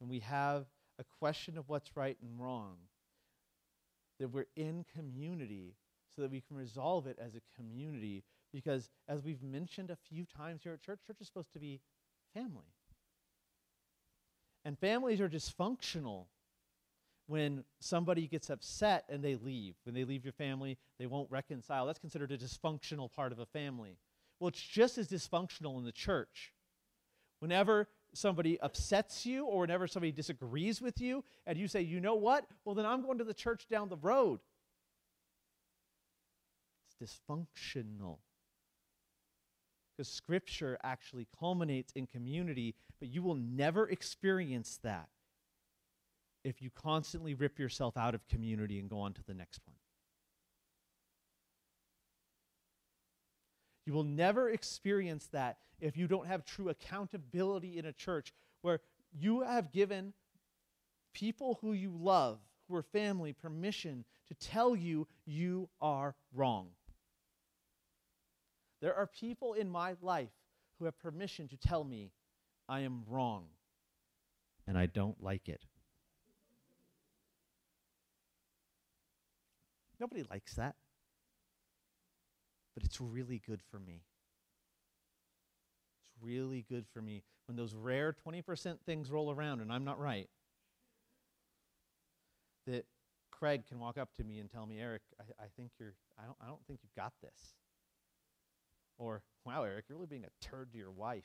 when 0.00 0.10
we 0.10 0.18
have 0.18 0.64
a 0.98 1.04
question 1.20 1.56
of 1.56 1.68
what's 1.68 1.96
right 1.96 2.16
and 2.20 2.40
wrong, 2.40 2.78
that 4.18 4.32
we're 4.32 4.48
in 4.56 4.84
community 4.92 5.76
so 6.16 6.22
that 6.22 6.32
we 6.32 6.40
can 6.40 6.56
resolve 6.56 7.06
it 7.06 7.16
as 7.24 7.36
a 7.36 7.40
community? 7.56 8.24
Because 8.52 8.90
as 9.06 9.22
we've 9.22 9.40
mentioned 9.40 9.90
a 9.90 9.98
few 10.10 10.24
times 10.24 10.64
here 10.64 10.72
at 10.72 10.82
church, 10.82 10.98
church 11.06 11.20
is 11.20 11.28
supposed 11.28 11.52
to 11.52 11.60
be 11.60 11.80
family. 12.34 12.74
And 14.64 14.76
families 14.76 15.20
are 15.20 15.28
dysfunctional 15.28 16.24
when 17.28 17.62
somebody 17.78 18.26
gets 18.26 18.50
upset 18.50 19.04
and 19.08 19.22
they 19.22 19.36
leave. 19.36 19.76
When 19.84 19.94
they 19.94 20.02
leave 20.02 20.24
your 20.24 20.32
family, 20.32 20.76
they 20.98 21.06
won't 21.06 21.30
reconcile. 21.30 21.86
That's 21.86 22.00
considered 22.00 22.32
a 22.32 22.36
dysfunctional 22.36 23.12
part 23.12 23.30
of 23.30 23.38
a 23.38 23.46
family. 23.46 23.96
Well, 24.40 24.48
it's 24.48 24.60
just 24.60 24.98
as 24.98 25.08
dysfunctional 25.08 25.78
in 25.78 25.84
the 25.84 25.92
church. 25.92 26.52
Whenever 27.40 27.88
somebody 28.14 28.58
upsets 28.60 29.26
you 29.26 29.44
or 29.44 29.60
whenever 29.60 29.86
somebody 29.86 30.12
disagrees 30.12 30.80
with 30.80 31.00
you 31.00 31.24
and 31.46 31.58
you 31.58 31.68
say, 31.68 31.82
you 31.82 32.00
know 32.00 32.14
what? 32.14 32.46
Well, 32.64 32.74
then 32.74 32.86
I'm 32.86 33.02
going 33.02 33.18
to 33.18 33.24
the 33.24 33.34
church 33.34 33.68
down 33.68 33.88
the 33.88 33.96
road. 33.96 34.40
It's 37.00 37.12
dysfunctional. 37.30 38.18
Because 39.96 40.08
scripture 40.08 40.78
actually 40.84 41.26
culminates 41.38 41.92
in 41.92 42.06
community, 42.06 42.74
but 43.00 43.08
you 43.08 43.22
will 43.22 43.34
never 43.34 43.88
experience 43.88 44.78
that 44.84 45.08
if 46.44 46.62
you 46.62 46.70
constantly 46.70 47.34
rip 47.34 47.58
yourself 47.58 47.96
out 47.96 48.14
of 48.14 48.26
community 48.28 48.78
and 48.78 48.88
go 48.88 49.00
on 49.00 49.12
to 49.12 49.22
the 49.26 49.34
next 49.34 49.60
one. 49.66 49.77
You 53.88 53.94
will 53.94 54.04
never 54.04 54.50
experience 54.50 55.28
that 55.28 55.56
if 55.80 55.96
you 55.96 56.08
don't 56.08 56.26
have 56.26 56.44
true 56.44 56.68
accountability 56.68 57.78
in 57.78 57.86
a 57.86 57.92
church 57.94 58.34
where 58.60 58.80
you 59.18 59.40
have 59.40 59.72
given 59.72 60.12
people 61.14 61.58
who 61.62 61.72
you 61.72 61.96
love, 61.98 62.38
who 62.68 62.74
are 62.74 62.82
family, 62.82 63.32
permission 63.32 64.04
to 64.26 64.34
tell 64.34 64.76
you 64.76 65.08
you 65.24 65.70
are 65.80 66.14
wrong. 66.34 66.68
There 68.82 68.94
are 68.94 69.06
people 69.06 69.54
in 69.54 69.70
my 69.70 69.94
life 70.02 70.36
who 70.78 70.84
have 70.84 70.98
permission 70.98 71.48
to 71.48 71.56
tell 71.56 71.82
me 71.82 72.12
I 72.68 72.80
am 72.80 73.04
wrong 73.08 73.46
and 74.66 74.76
I 74.76 74.84
don't 74.84 75.24
like 75.24 75.48
it. 75.48 75.64
Nobody 79.98 80.26
likes 80.30 80.56
that 80.56 80.76
but 82.78 82.84
it's 82.84 83.00
really 83.00 83.42
good 83.44 83.60
for 83.72 83.80
me. 83.80 84.04
It's 86.04 86.24
really 86.24 86.64
good 86.68 86.86
for 86.94 87.02
me 87.02 87.24
when 87.48 87.56
those 87.56 87.74
rare 87.74 88.14
20% 88.24 88.76
things 88.86 89.10
roll 89.10 89.32
around 89.32 89.60
and 89.60 89.72
I'm 89.72 89.84
not 89.84 89.98
right. 89.98 90.28
That 92.68 92.84
Craig 93.32 93.64
can 93.68 93.80
walk 93.80 93.98
up 93.98 94.10
to 94.18 94.22
me 94.22 94.38
and 94.38 94.48
tell 94.48 94.64
me, 94.64 94.78
Eric, 94.78 95.02
I, 95.18 95.24
I 95.42 95.46
think 95.56 95.72
you're, 95.80 95.94
I 96.16 96.26
don't, 96.26 96.36
I 96.40 96.46
don't 96.46 96.64
think 96.68 96.78
you've 96.84 96.94
got 96.94 97.14
this. 97.20 97.54
Or, 98.96 99.22
wow, 99.44 99.64
Eric, 99.64 99.86
you're 99.88 99.98
really 99.98 100.06
being 100.06 100.24
a 100.24 100.44
turd 100.44 100.70
to 100.70 100.78
your 100.78 100.92
wife. 100.92 101.24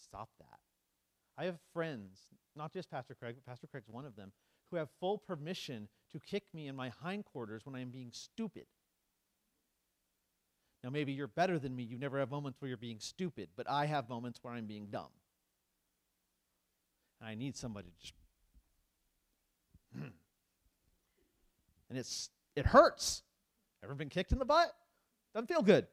Stop 0.00 0.28
that. 0.38 0.60
I 1.36 1.46
have 1.46 1.58
friends, 1.72 2.28
not 2.54 2.72
just 2.72 2.92
Pastor 2.92 3.16
Craig, 3.16 3.34
but 3.34 3.50
Pastor 3.50 3.66
Craig's 3.66 3.88
one 3.88 4.04
of 4.04 4.14
them, 4.14 4.30
who 4.70 4.76
have 4.76 4.88
full 5.00 5.18
permission 5.18 5.88
to 6.12 6.20
kick 6.20 6.44
me 6.54 6.68
in 6.68 6.76
my 6.76 6.92
hindquarters 7.02 7.62
when 7.66 7.74
I 7.74 7.80
am 7.80 7.90
being 7.90 8.10
stupid. 8.12 8.66
Now, 10.82 10.90
maybe 10.90 11.12
you're 11.12 11.28
better 11.28 11.58
than 11.58 11.76
me. 11.76 11.82
You 11.82 11.98
never 11.98 12.18
have 12.18 12.30
moments 12.30 12.60
where 12.60 12.68
you're 12.68 12.78
being 12.78 13.00
stupid, 13.00 13.48
but 13.56 13.68
I 13.68 13.86
have 13.86 14.08
moments 14.08 14.38
where 14.42 14.54
I'm 14.54 14.66
being 14.66 14.86
dumb. 14.90 15.10
And 17.20 17.28
I 17.28 17.34
need 17.34 17.56
somebody 17.56 17.88
to 17.88 18.00
just. 18.00 18.14
and 21.90 21.98
it's 21.98 22.30
it 22.56 22.66
hurts. 22.66 23.22
Ever 23.82 23.94
been 23.94 24.08
kicked 24.08 24.32
in 24.32 24.38
the 24.38 24.44
butt? 24.44 24.74
Doesn't 25.34 25.48
feel 25.48 25.62
good. 25.62 25.86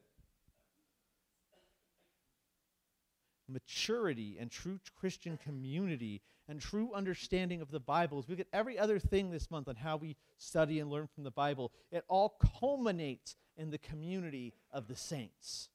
Maturity 3.50 4.38
and 4.40 4.52
true 4.52 4.80
Christian 5.00 5.38
community 5.38 6.22
and 6.48 6.62
true 6.62 6.92
understanding 6.94 7.62
of 7.62 7.72
the 7.72 7.80
Bible, 7.80 8.20
as 8.20 8.28
we 8.28 8.36
get 8.36 8.48
every 8.54 8.80
other 8.80 9.00
thing 9.00 9.32
this 9.32 9.52
month 9.52 9.68
on 9.68 9.76
how 9.76 9.98
we 9.98 10.16
study 10.38 10.80
and 10.80 10.90
learn 10.90 11.08
from 11.14 11.24
the 11.24 11.32
Bible, 11.32 11.72
it 11.92 12.04
all 12.08 12.38
culminates 12.60 13.36
in 13.58 13.70
the 13.70 13.78
community 13.78 14.54
of 14.72 14.88
the 14.88 14.96
saints. 14.96 15.70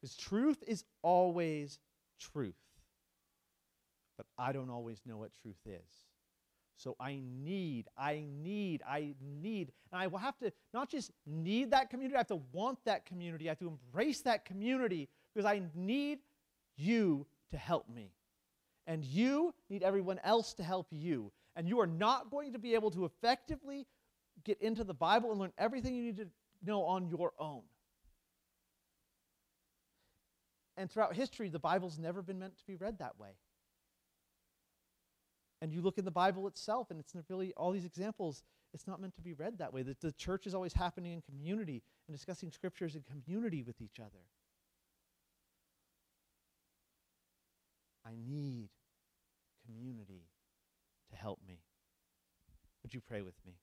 Because 0.00 0.16
truth 0.16 0.62
is 0.66 0.84
always 1.02 1.78
truth. 2.20 2.54
But 4.16 4.26
I 4.36 4.52
don't 4.52 4.70
always 4.70 5.00
know 5.06 5.16
what 5.16 5.30
truth 5.42 5.60
is. 5.64 6.08
So 6.76 6.94
I 7.00 7.20
need, 7.20 7.88
I 7.96 8.24
need, 8.40 8.82
I 8.88 9.14
need, 9.20 9.72
and 9.90 10.00
I 10.00 10.06
will 10.06 10.18
have 10.18 10.38
to 10.38 10.52
not 10.72 10.88
just 10.88 11.10
need 11.26 11.72
that 11.72 11.90
community, 11.90 12.14
I 12.14 12.18
have 12.18 12.28
to 12.28 12.42
want 12.52 12.78
that 12.84 13.04
community. 13.04 13.48
I 13.48 13.50
have 13.50 13.58
to 13.58 13.68
embrace 13.68 14.20
that 14.20 14.44
community 14.44 15.08
because 15.34 15.44
I 15.44 15.62
need 15.74 16.20
you 16.76 17.26
to 17.50 17.56
help 17.56 17.88
me. 17.88 18.12
And 18.86 19.04
you 19.04 19.54
need 19.68 19.82
everyone 19.82 20.20
else 20.24 20.54
to 20.54 20.62
help 20.62 20.86
you. 20.90 21.32
And 21.56 21.68
you 21.68 21.80
are 21.80 21.86
not 21.86 22.30
going 22.30 22.52
to 22.52 22.58
be 22.58 22.74
able 22.74 22.90
to 22.92 23.04
effectively 23.04 23.86
get 24.44 24.60
into 24.62 24.84
the 24.84 24.94
Bible 24.94 25.30
and 25.30 25.40
learn 25.40 25.52
everything 25.58 25.94
you 25.94 26.04
need 26.04 26.16
to 26.18 26.28
know 26.64 26.84
on 26.84 27.08
your 27.08 27.32
own. 27.38 27.62
And 30.76 30.90
throughout 30.90 31.14
history, 31.14 31.48
the 31.48 31.58
Bible's 31.58 31.98
never 31.98 32.22
been 32.22 32.38
meant 32.38 32.56
to 32.58 32.66
be 32.66 32.76
read 32.76 32.98
that 33.00 33.18
way. 33.18 33.30
And 35.60 35.72
you 35.72 35.82
look 35.82 35.98
in 35.98 36.04
the 36.04 36.10
Bible 36.12 36.46
itself, 36.46 36.90
and 36.90 37.00
it's 37.00 37.14
really 37.28 37.52
all 37.56 37.72
these 37.72 37.84
examples, 37.84 38.44
it's 38.72 38.86
not 38.86 39.00
meant 39.00 39.16
to 39.16 39.22
be 39.22 39.34
read 39.34 39.58
that 39.58 39.72
way. 39.72 39.82
The, 39.82 39.96
the 40.00 40.12
church 40.12 40.46
is 40.46 40.54
always 40.54 40.72
happening 40.72 41.12
in 41.12 41.22
community 41.22 41.82
and 42.06 42.16
discussing 42.16 42.52
scriptures 42.52 42.94
in 42.94 43.02
community 43.02 43.64
with 43.64 43.80
each 43.80 43.98
other. 43.98 44.22
I 48.08 48.12
need 48.16 48.70
community 49.66 50.30
to 51.10 51.16
help 51.16 51.40
me. 51.46 51.60
Would 52.82 52.94
you 52.94 53.02
pray 53.02 53.20
with 53.20 53.34
me? 53.44 53.56